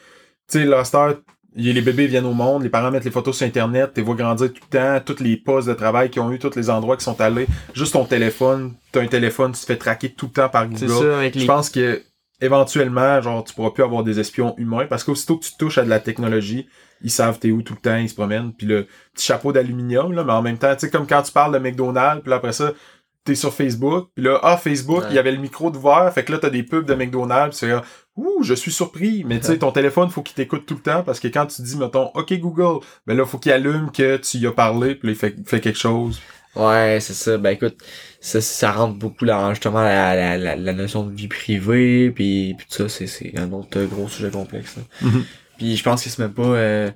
sais, 0.48 0.64
là, 0.64 0.82
les 1.56 1.80
bébés 1.80 2.06
viennent 2.06 2.26
au 2.26 2.34
monde, 2.34 2.62
les 2.62 2.68
parents 2.68 2.90
mettent 2.90 3.04
les 3.04 3.10
photos 3.10 3.36
sur 3.36 3.46
Internet, 3.46 3.92
tu 3.94 4.02
vois 4.02 4.14
grandir 4.14 4.52
tout 4.52 4.62
le 4.70 4.78
temps, 4.78 5.00
tous 5.04 5.22
les 5.22 5.36
postes 5.36 5.68
de 5.68 5.74
travail 5.74 6.10
qu'ils 6.10 6.22
ont 6.22 6.30
eu, 6.30 6.38
tous 6.38 6.54
les 6.56 6.70
endroits 6.70 6.96
qui 6.96 7.04
sont 7.04 7.20
allés, 7.20 7.46
juste 7.74 7.94
ton 7.94 8.04
téléphone, 8.04 8.74
t'as 8.92 9.02
un 9.02 9.06
téléphone, 9.06 9.52
tu 9.52 9.60
te 9.60 9.66
fais 9.66 9.76
traquer 9.76 10.10
tout 10.10 10.26
le 10.26 10.32
temps 10.32 10.48
par 10.48 10.68
Google. 10.68 10.88
ça 10.88 11.18
avec 11.18 11.38
Je 11.38 11.46
pense 11.46 11.70
que 11.70 12.02
éventuellement, 12.40 13.20
genre, 13.20 13.42
tu 13.44 13.54
pourras 13.54 13.70
plus 13.70 13.82
avoir 13.82 14.04
des 14.04 14.20
espions 14.20 14.54
humains 14.58 14.86
parce 14.86 15.04
qu'aussitôt 15.04 15.38
que 15.38 15.44
tu 15.44 15.56
touches 15.58 15.78
à 15.78 15.84
de 15.84 15.88
la 15.88 16.00
technologie, 16.00 16.66
ils 17.02 17.10
savent 17.10 17.38
t'es 17.38 17.50
où 17.50 17.62
tout 17.62 17.74
le 17.74 17.80
temps, 17.80 17.96
ils 17.96 18.08
se 18.08 18.14
promènent. 18.14 18.52
Puis 18.52 18.66
le 18.66 18.86
petit 19.14 19.26
chapeau 19.26 19.52
d'aluminium, 19.52 20.12
là, 20.12 20.24
mais 20.24 20.32
en 20.32 20.42
même 20.42 20.58
temps, 20.58 20.74
tu 20.74 20.80
sais, 20.80 20.90
comme 20.90 21.06
quand 21.06 21.22
tu 21.22 21.32
parles 21.32 21.52
de 21.52 21.58
McDonald's, 21.58 22.22
puis 22.22 22.32
après 22.32 22.52
ça, 22.52 22.72
t'es 23.26 23.34
sur 23.34 23.52
Facebook, 23.52 24.08
puis 24.14 24.24
là, 24.24 24.40
ah, 24.42 24.56
Facebook, 24.56 25.02
Ouais. 25.02 25.06
il 25.10 25.14
y 25.14 25.18
avait 25.18 25.32
le 25.32 25.38
micro 25.38 25.70
d'ouvert, 25.70 26.10
fait 26.14 26.24
que 26.24 26.32
là, 26.32 26.38
t'as 26.38 26.50
des 26.50 26.62
pubs 26.62 26.86
de 26.86 26.94
McDonald's, 26.94 27.56
c'est 27.58 27.68
là, 27.68 27.82
ouh, 28.16 28.42
je 28.42 28.54
suis 28.54 28.72
surpris. 28.72 29.24
Mais 29.26 29.38
tu 29.40 29.46
sais, 29.46 29.58
ton 29.58 29.70
téléphone, 29.72 30.08
faut 30.08 30.22
qu'il 30.22 30.34
t'écoute 30.34 30.64
tout 30.66 30.74
le 30.74 30.80
temps 30.80 31.02
parce 31.02 31.20
que 31.20 31.28
quand 31.28 31.46
tu 31.46 31.60
dis, 31.62 31.76
mettons, 31.76 32.10
OK 32.14 32.32
Google, 32.34 32.84
ben 33.06 33.16
là, 33.16 33.26
faut 33.26 33.38
qu'il 33.38 33.52
allume 33.52 33.90
que 33.92 34.16
tu 34.16 34.38
y 34.38 34.46
as 34.46 34.52
parlé, 34.52 34.94
puis 34.94 35.08
là, 35.08 35.12
il 35.12 35.18
fait, 35.18 35.34
fait 35.46 35.60
quelque 35.60 35.78
chose. 35.78 36.20
Ouais, 36.54 36.96
c'est 37.02 37.12
ça. 37.12 37.36
Ben 37.36 37.50
écoute, 37.50 37.76
ça, 38.20 38.40
ça 38.40 38.72
rentre 38.72 38.94
beaucoup 38.98 39.26
dans 39.26 39.50
justement 39.50 39.82
la, 39.82 40.14
la, 40.16 40.38
la, 40.38 40.56
la 40.56 40.72
notion 40.72 41.04
de 41.04 41.14
vie 41.14 41.28
privée, 41.28 42.10
puis, 42.10 42.54
puis 42.56 42.66
tout 42.70 42.76
ça, 42.78 42.88
c'est, 42.88 43.06
c'est 43.06 43.38
un 43.38 43.52
autre 43.52 43.82
gros 43.84 44.08
sujet 44.08 44.30
complexe. 44.30 44.76
là. 44.76 44.82
Mhm. 45.02 45.24
Puis 45.58 45.76
je 45.76 45.82
pense 45.82 46.02
que 46.02 46.08
c'est 46.08 46.18
même 46.22 46.32
pas... 46.32 46.42
euh, 46.44 46.90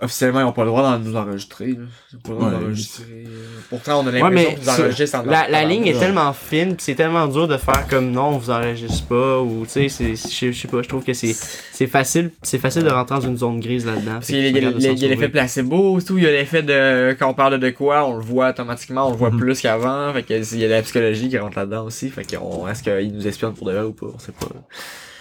officiellement, 0.00 0.40
ils 0.40 0.44
ont 0.44 0.52
pas 0.52 0.64
le 0.64 0.68
droit 0.70 0.82
d'en 0.82 0.98
nous 0.98 1.16
enregistrer. 1.16 1.68
Là. 1.68 1.78
Ils 2.12 2.16
ont 2.16 2.20
pas 2.20 2.28
le 2.30 2.34
droit 2.36 2.48
Ouais, 2.50 2.54
d'enregistrer. 2.60 3.24
Pourtant, 3.70 4.00
on 4.02 4.06
a 4.06 4.10
l'impression 4.12 4.30
mais 4.30 4.54
qu'ils 4.54 4.62
nous 4.64 4.68
enregistrent 4.68 5.18
en 5.20 5.22
la, 5.24 5.48
la 5.48 5.64
ligne 5.64 5.86
est 5.86 5.96
en- 5.96 6.00
tellement 6.00 6.32
fine 6.32 6.76
pis 6.76 6.84
c'est 6.84 6.94
tellement 6.94 7.26
dur 7.26 7.48
de 7.48 7.56
faire 7.56 7.86
comme 7.88 8.10
non 8.12 8.26
on 8.28 8.38
vous 8.38 8.50
enregistre 8.50 9.06
pas 9.06 9.40
ou 9.40 9.64
tu 9.64 9.88
sais 9.88 10.14
c'est 10.14 10.14
je 10.52 10.56
sais 10.56 10.68
pas 10.68 10.82
je 10.82 10.88
trouve 10.88 11.02
que 11.04 11.12
c'est 11.14 11.34
c'est 11.72 11.86
facile 11.86 12.30
c'est 12.42 12.58
facile 12.58 12.84
de 12.84 12.90
rentrer 12.90 13.16
dans 13.16 13.22
une 13.22 13.36
zone 13.36 13.58
grise 13.58 13.84
là-dedans 13.86 14.12
Parce 14.14 14.26
qu'il 14.26 14.36
y 14.36 14.46
a, 14.46 14.48
il 14.48 14.54
y 14.54 14.58
a- 14.66 14.70
il 14.70 14.82
y 14.82 14.86
a- 14.86 14.90
il 14.92 14.98
y 14.98 15.04
a 15.04 15.08
l'effet 15.08 15.28
placebo, 15.28 16.00
tout, 16.00 16.18
il 16.18 16.24
y 16.24 16.26
a 16.26 16.30
l'effet 16.32 16.62
de 16.62 17.16
quand 17.18 17.28
on 17.30 17.34
parle 17.34 17.58
de 17.58 17.70
quoi, 17.70 18.06
on 18.06 18.16
le 18.16 18.22
voit 18.24 18.50
automatiquement, 18.50 19.08
on 19.08 19.10
le 19.12 19.16
voit 19.16 19.30
Mhm. 19.30 19.38
plus 19.40 19.60
qu'avant, 19.60 20.12
fait 20.12 20.22
que 20.22 20.34
il 20.54 20.58
y 20.60 20.64
a 20.64 20.68
la 20.68 20.82
psychologie 20.82 21.28
qui 21.28 21.38
rentre 21.38 21.58
là-dedans 21.58 21.84
aussi, 21.84 22.10
fait 22.10 22.24
qu'on 22.24 22.68
est-ce 22.68 22.82
qu'ils 22.82 23.12
nous 23.14 23.26
espionnent 23.26 23.54
pour 23.54 23.66
de 23.66 23.72
vrai 23.72 23.82
ou 23.84 23.92
pas, 23.92 24.06
on 24.14 24.18
sait 24.18 24.32
pas. 24.32 24.46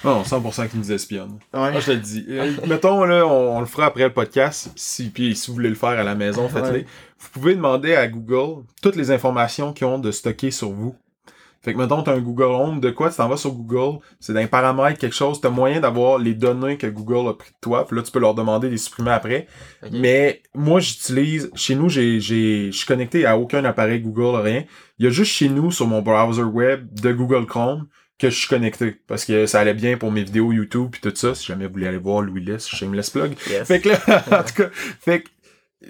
Non, 0.04 0.24
100% 0.24 0.70
qu'ils 0.70 0.80
nous 0.80 0.92
espionnent. 0.92 1.40
Ouais. 1.54 1.72
Moi, 1.72 1.80
je 1.80 1.86
te 1.86 1.92
le 1.92 2.00
dis. 2.00 2.26
Euh, 2.30 2.52
mettons, 2.68 3.04
là, 3.06 3.26
on, 3.26 3.58
on 3.58 3.60
le 3.60 3.66
fera 3.66 3.86
après 3.86 4.04
le 4.04 4.14
podcast. 4.14 4.72
Si, 4.76 5.10
puis 5.10 5.36
si 5.36 5.48
vous 5.48 5.54
voulez 5.56 5.70
le 5.70 5.76
faire 5.76 5.90
à 5.90 6.04
la 6.04 6.16
maison, 6.16 6.48
faites-le. 6.50 6.80
Ouais. 6.80 6.86
Vous 7.20 7.30
pouvez 7.30 7.56
demander 7.56 7.96
à 7.96 8.08
Google 8.08 8.64
toutes 8.82 8.96
les 8.96 9.12
informations 9.12 9.74
qu'ils 9.74 9.88
ont 9.88 10.00
de 10.00 10.12
stocker 10.12 10.52
sur 10.52 10.70
vous. 10.72 10.96
Fait 11.66 11.74
que, 11.74 11.80
mettons, 11.80 12.04
t'as 12.04 12.14
un 12.14 12.20
Google 12.20 12.44
Home, 12.44 12.80
de 12.80 12.92
quoi 12.92 13.10
tu 13.10 13.16
t'en 13.16 13.28
vas 13.28 13.38
sur 13.38 13.52
Google, 13.52 13.98
c'est 14.20 14.34
d'un 14.34 14.46
paramètre, 14.46 15.00
quelque 15.00 15.16
chose, 15.16 15.42
t'as 15.42 15.50
moyen 15.50 15.80
d'avoir 15.80 16.20
les 16.20 16.36
données 16.36 16.78
que 16.78 16.86
Google 16.86 17.28
a 17.28 17.34
pris 17.34 17.50
de 17.50 17.56
toi, 17.60 17.88
puis 17.88 17.98
là, 17.98 18.04
tu 18.04 18.12
peux 18.12 18.20
leur 18.20 18.36
demander 18.36 18.68
de 18.68 18.74
les 18.74 18.78
supprimer 18.78 19.10
après. 19.10 19.48
Mais, 19.92 20.44
moi, 20.54 20.80
j'utilise, 20.80 21.50
chez 21.56 21.74
nous, 21.74 21.90
j'ai, 21.90 22.20
j'ai, 22.20 22.68
je 22.72 22.78
suis 22.78 22.86
connecté 22.86 23.26
à 23.26 23.40
aucun 23.40 23.66
appareil 23.66 24.00
Google, 24.00 24.42
rien. 24.42 24.64
Il 25.00 25.06
y 25.06 25.08
a 25.08 25.12
juste 25.12 25.32
chez 25.32 25.50
nous, 25.50 25.72
sur 25.72 25.88
mon 25.88 26.04
browser 26.04 26.44
web 26.44 26.88
de 26.94 27.12
Google 27.12 27.48
Chrome, 27.48 27.88
que 28.18 28.30
je 28.30 28.38
suis 28.38 28.48
connecté. 28.48 28.96
Parce 29.08 29.26
que 29.26 29.46
ça 29.46 29.60
allait 29.60 29.74
bien 29.74 29.98
pour 29.98 30.12
mes 30.12 30.24
vidéos 30.24 30.52
YouTube 30.52 30.90
puis 30.92 31.02
tout 31.02 31.14
ça. 31.16 31.36
Si 31.36 31.46
jamais 31.46 31.68
vous 31.68 31.74
voulez 31.74 31.88
aller 31.88 31.98
voir 31.98 32.22
Louis 32.22 32.44
Less, 32.44 32.68
shameless 32.68 33.10
plug. 33.10 33.36
Yes. 33.50 33.68
Fait 33.68 33.80
que 33.82 33.90
là, 33.90 34.00
en 34.40 34.44
tout 34.44 34.54
cas, 34.64 34.70
fait 34.74 35.22
que, 35.24 35.30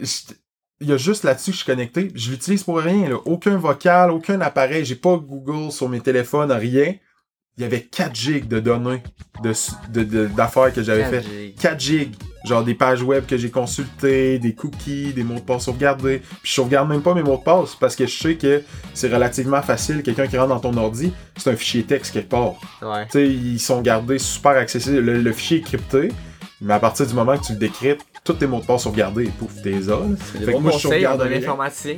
je- 0.01 0.33
il 0.81 0.89
y 0.89 0.91
a 0.91 0.97
juste 0.97 1.23
là-dessus 1.23 1.51
que 1.51 1.57
je 1.57 1.63
suis 1.63 1.71
connecté. 1.71 2.11
Je 2.15 2.31
l'utilise 2.31 2.63
pour 2.63 2.79
rien, 2.79 3.07
là. 3.09 3.15
Aucun 3.25 3.55
vocal, 3.57 4.11
aucun 4.11 4.41
appareil. 4.41 4.83
J'ai 4.83 4.95
pas 4.95 5.15
Google 5.15 5.71
sur 5.71 5.88
mes 5.88 6.01
téléphones, 6.01 6.51
rien. 6.51 6.95
Il 7.58 7.62
y 7.62 7.65
avait 7.65 7.82
4 7.82 8.13
gigs 8.13 8.48
de 8.50 8.60
données 8.60 9.02
de, 9.44 9.54
de, 9.94 10.04
de- 10.04 10.28
d'affaires 10.28 10.74
que 10.74 10.84
j'avais 10.84 11.04
fait. 11.22 11.54
4 11.62 11.80
gigs. 11.80 12.13
Genre 12.46 12.63
des 12.63 12.76
pages 12.76 13.02
web 13.02 13.26
que 13.26 13.38
j'ai 13.38 13.50
consultées, 13.50 14.38
des 14.38 14.54
cookies, 14.54 15.13
des 15.13 15.24
mots 15.24 15.36
de 15.36 15.39
passe 15.39 15.63
sauvegardés. 15.65 16.20
Puis 16.20 16.52
je 16.52 16.52
sauvegarde 16.54 16.88
même 16.89 17.02
pas 17.02 17.13
mes 17.15 17.24
mots 17.24 17.38
de 17.38 17.44
passe 17.44 17.76
parce 17.76 17.96
que 17.96 18.06
je 18.06 18.15
sais 18.15 18.36
que 18.36 18.62
c'est 18.94 19.12
relativement 19.12 19.62
facile. 19.63 20.04
Quelqu'un 20.04 20.28
qui 20.28 20.38
rentre 20.38 20.50
dans 20.50 20.60
ton 20.60 20.78
ordi, 20.78 21.12
c'est 21.38 21.50
un 21.50 21.56
fichier 21.56 21.84
texte 21.84 22.13
quelque 22.13 22.30
part. 22.30 22.54
Ouais. 22.84 23.06
Tu 23.06 23.12
sais, 23.13 23.28
ils 23.28 23.60
sont 23.60 23.82
gardés 23.82 24.20
super 24.20 24.52
accessibles. 24.52 25.00
Le, 25.00 25.22
le 25.22 25.32
fichier 25.34 25.58
est 25.58 25.62
crypté, 25.62 26.10
mais 26.62 26.74
à 26.76 26.80
partir 26.80 27.08
du 27.08 27.13
moment 27.15 27.36
que 27.38 27.46
tu 27.46 27.54
le 27.54 27.58
décryptes, 27.58 28.06
tous 28.25 28.33
tes 28.33 28.47
mots 28.47 28.59
de 28.59 28.65
passe 28.65 28.81
sauvegardés, 28.83 29.31
pouf, 29.38 29.61
t'es 29.61 29.69
là. 29.69 29.97
Fait 30.43 30.51
que 30.53 30.57
moi, 30.57 30.71
je 30.71 30.79
sauvegarde 30.79 31.21
rien. 31.21 31.39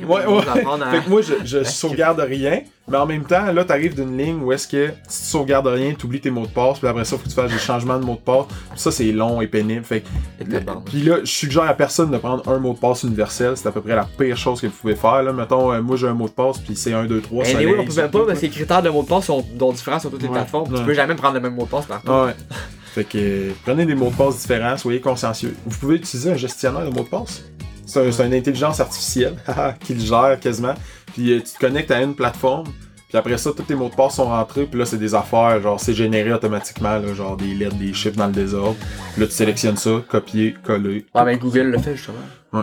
Ouais, 0.06 0.26
ouais. 0.26 0.42
Fait 0.42 1.02
que 1.04 1.08
moi, 1.08 1.22
je, 1.22 1.32
je 1.42 1.64
sauvegarde 1.64 2.20
rien, 2.20 2.60
mais 2.86 2.98
en 2.98 3.06
même 3.06 3.24
temps, 3.24 3.50
là, 3.50 3.64
t'arrives 3.64 3.94
d'une 3.94 4.14
ligne 4.18 4.42
où 4.42 4.52
est-ce 4.52 4.68
que 4.68 4.90
si 5.08 5.22
tu 5.22 5.28
sauvegardes 5.30 5.68
rien, 5.68 5.94
t'oublies 5.94 6.20
tes 6.20 6.30
mots 6.30 6.44
de 6.44 6.50
passe, 6.52 6.80
puis 6.80 6.86
après 6.86 7.06
ça, 7.06 7.16
faut 7.16 7.22
que 7.24 7.30
tu 7.30 7.34
fasses 7.34 7.50
des 7.50 7.58
changements 7.58 7.98
de 7.98 8.04
mots 8.04 8.16
de 8.16 8.20
passe. 8.20 8.44
Puis 8.70 8.78
ça, 8.78 8.90
c'est 8.90 9.10
long 9.10 9.40
et 9.40 9.46
pénible. 9.46 9.84
Fait 9.86 10.04
Et 10.38 10.44
puis 10.84 11.02
là, 11.02 11.16
je 11.20 11.30
suggère 11.32 11.62
à 11.62 11.72
personne 11.72 12.10
de 12.10 12.18
prendre 12.18 12.46
un 12.46 12.58
mot 12.58 12.74
de 12.74 12.78
passe 12.78 13.04
universel. 13.04 13.54
C'est 13.56 13.66
à 13.68 13.72
peu 13.72 13.80
près 13.80 13.96
la 13.96 14.04
pire 14.04 14.36
chose 14.36 14.60
que 14.60 14.66
vous 14.66 14.72
pouvez 14.78 14.96
faire. 14.96 15.22
Là. 15.22 15.32
Mettons, 15.32 15.72
euh, 15.72 15.80
moi 15.80 15.96
j'ai 15.96 16.08
un 16.08 16.14
mot 16.14 16.26
de 16.28 16.32
passe, 16.34 16.58
puis 16.58 16.76
c'est 16.76 16.92
1, 16.92 17.06
2, 17.06 17.22
3. 17.22 17.42
Eh, 17.46 17.48
soleil, 17.52 17.66
anyway, 17.68 17.84
on 17.88 17.90
surtout, 17.90 18.18
pas, 18.18 18.26
parce 18.26 18.38
que 18.40 18.44
les 18.44 18.50
critères 18.52 18.82
de 18.82 18.90
mot 18.90 19.02
de 19.02 19.08
passe 19.08 19.24
sont 19.24 19.42
différents 19.72 19.98
sur 19.98 20.10
toutes 20.10 20.20
les 20.20 20.28
Ouais. 20.28 20.34
plateformes. 20.34 20.74
Tu 20.76 20.84
peux 20.84 20.92
jamais 20.92 21.14
prendre 21.14 21.34
le 21.34 21.40
même 21.40 21.54
mot 21.54 21.64
de 21.64 21.68
passe 21.70 21.86
partout. 21.86 22.10
Ouais. 22.12 22.34
Fait 22.98 23.04
que 23.04 23.52
prenez 23.64 23.86
des 23.86 23.94
mots 23.94 24.10
de 24.10 24.16
passe 24.16 24.40
différents, 24.40 24.76
soyez 24.76 25.00
consciencieux. 25.00 25.54
Vous 25.64 25.78
pouvez 25.78 25.94
utiliser 25.96 26.32
un 26.32 26.36
gestionnaire 26.36 26.84
de 26.84 26.90
mots 26.92 27.04
de 27.04 27.08
passe. 27.08 27.44
C'est 27.86 28.00
un- 28.04 28.10
c'est 28.10 28.26
une 28.26 28.34
intelligence 28.34 28.80
artificielle 28.80 29.36
qui 29.84 29.94
le 29.94 30.00
gère 30.00 30.36
quasiment. 30.40 30.74
Puis 31.14 31.32
euh, 31.32 31.38
tu 31.38 31.52
te 31.52 31.58
connectes 31.60 31.92
à 31.92 32.02
une 32.02 32.16
plateforme. 32.16 32.66
Puis 33.08 33.16
après 33.16 33.38
ça, 33.38 33.52
tous 33.56 33.62
tes 33.62 33.76
mots 33.76 33.88
de 33.88 33.94
passe 33.94 34.16
sont 34.16 34.24
rentrés. 34.24 34.64
Puis 34.64 34.80
là, 34.80 34.84
c'est 34.84 34.98
des 34.98 35.14
affaires. 35.14 35.62
Genre, 35.62 35.78
c'est 35.78 35.94
généré 35.94 36.32
automatiquement. 36.32 36.98
Là, 36.98 37.14
genre 37.14 37.36
des 37.36 37.54
lettres, 37.54 37.76
des 37.76 37.94
chiffres 37.94 38.16
dans 38.16 38.26
le 38.26 38.32
désordre. 38.32 38.76
Puis 39.12 39.20
là, 39.22 39.26
tu 39.28 39.32
sélectionnes 39.32 39.76
ça, 39.76 40.02
copier, 40.08 40.56
coller. 40.64 41.06
Ouais, 41.14 41.24
mais 41.24 41.38
Google 41.38 41.68
le 41.70 41.78
fait 41.78 41.94
justement. 41.94 42.18
Ouais. 42.52 42.60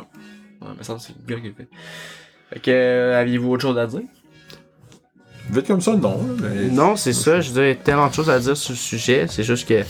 Ouais, 0.61 0.67
mais 0.77 0.83
ça, 0.83 0.97
c'est 0.99 1.13
Google 1.25 1.41
qui 1.43 1.47
le 1.47 1.53
fait. 1.53 1.67
Fait 2.51 2.59
que, 2.59 2.71
euh, 2.71 3.21
aviez-vous 3.21 3.51
autre 3.53 3.61
chose 3.61 3.77
à 3.77 3.87
dire? 3.87 4.01
Vite 5.49 5.67
comme 5.67 5.81
ça, 5.81 5.95
non. 5.95 6.19
mais- 6.41 6.69
non 6.69 6.95
c'est 6.95 7.13
ça 7.13 7.39
je 7.39 7.51
veux 7.51 7.63
dire 7.73 7.83
tellement 7.83 8.07
de 8.07 8.13
choses 8.15 8.31
à 8.31 8.39
dire 8.39 8.57
sur 8.57 8.71
le 8.71 8.77
sujet 8.77 9.27
c'est 9.29 9.43
juste 9.43 9.67
que 9.67 9.83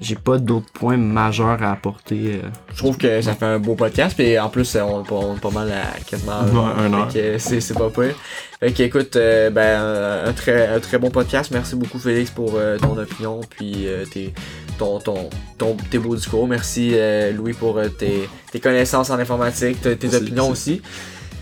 j'ai 0.00 0.16
pas 0.16 0.38
d'autres 0.38 0.70
points 0.72 0.96
majeurs 0.96 1.62
à 1.62 1.72
apporter 1.72 2.40
euh. 2.42 2.48
Je 2.72 2.78
trouve 2.78 2.96
que 2.96 3.20
ça 3.20 3.34
fait 3.34 3.44
un 3.44 3.58
beau 3.58 3.74
podcast, 3.74 4.16
puis 4.16 4.38
en 4.38 4.48
plus, 4.48 4.76
on 4.76 5.02
est 5.02 5.08
pas, 5.08 5.14
on 5.14 5.36
est 5.36 5.40
pas 5.40 5.50
mal 5.50 5.70
à 5.72 6.00
quasiment 6.00 6.42
Ouais, 6.42 6.82
un 6.82 6.92
heure. 6.92 7.10
Fait 7.10 7.32
que 7.34 7.38
c'est, 7.38 7.60
c'est 7.60 7.74
pas 7.74 7.90
pire. 7.90 8.14
Fait 8.60 8.72
que, 8.72 8.82
écoute, 8.82 9.16
euh, 9.16 9.50
ben, 9.50 10.28
un 10.28 10.32
très, 10.32 10.68
un 10.68 10.80
très 10.80 10.98
bon 10.98 11.10
podcast. 11.10 11.50
Merci 11.52 11.76
beaucoup, 11.76 11.98
Félix, 11.98 12.30
pour 12.30 12.54
euh, 12.56 12.78
ton 12.78 12.96
opinion, 12.96 13.40
puis 13.48 13.86
euh, 13.86 14.04
tes, 14.04 14.32
ton, 14.78 14.98
ton, 14.98 15.30
ton, 15.58 15.76
tes 15.90 15.98
beaux 15.98 16.16
discours. 16.16 16.46
Merci, 16.48 16.92
euh, 16.94 17.32
Louis, 17.32 17.52
pour 17.52 17.78
euh, 17.78 17.88
tes, 17.88 18.28
tes 18.52 18.60
connaissances 18.60 19.10
en 19.10 19.18
informatique, 19.18 19.80
tes, 19.80 20.14
opinions 20.14 20.48
aussi. 20.48 20.82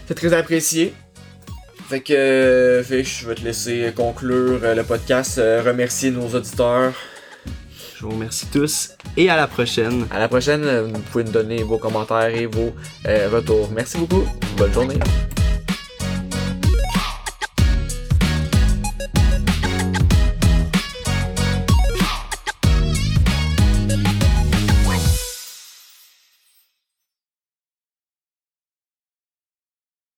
C'est 0.06 0.14
très 0.14 0.32
apprécié. 0.32 0.94
Fait 1.92 2.00
que, 2.00 2.14
euh, 2.14 2.82
Félix, 2.82 3.20
je 3.20 3.28
vais 3.28 3.34
te 3.34 3.44
laisser 3.44 3.92
conclure 3.94 4.60
euh, 4.62 4.74
le 4.74 4.82
podcast, 4.82 5.36
euh, 5.36 5.62
remercier 5.62 6.10
nos 6.10 6.26
auditeurs. 6.28 6.94
Je 8.02 8.08
vous 8.08 8.14
remercie 8.14 8.46
tous 8.46 8.96
et 9.16 9.30
à 9.30 9.36
la 9.36 9.46
prochaine. 9.46 10.08
À 10.10 10.18
la 10.18 10.26
prochaine, 10.26 10.90
vous 10.92 10.98
pouvez 11.12 11.22
nous 11.22 11.30
donner 11.30 11.62
vos 11.62 11.78
commentaires 11.78 12.34
et 12.34 12.46
vos 12.46 12.72
euh, 13.06 13.28
retours. 13.32 13.70
Merci 13.70 13.98
beaucoup. 13.98 14.24
Bonne 14.56 14.72
journée. 14.72 14.98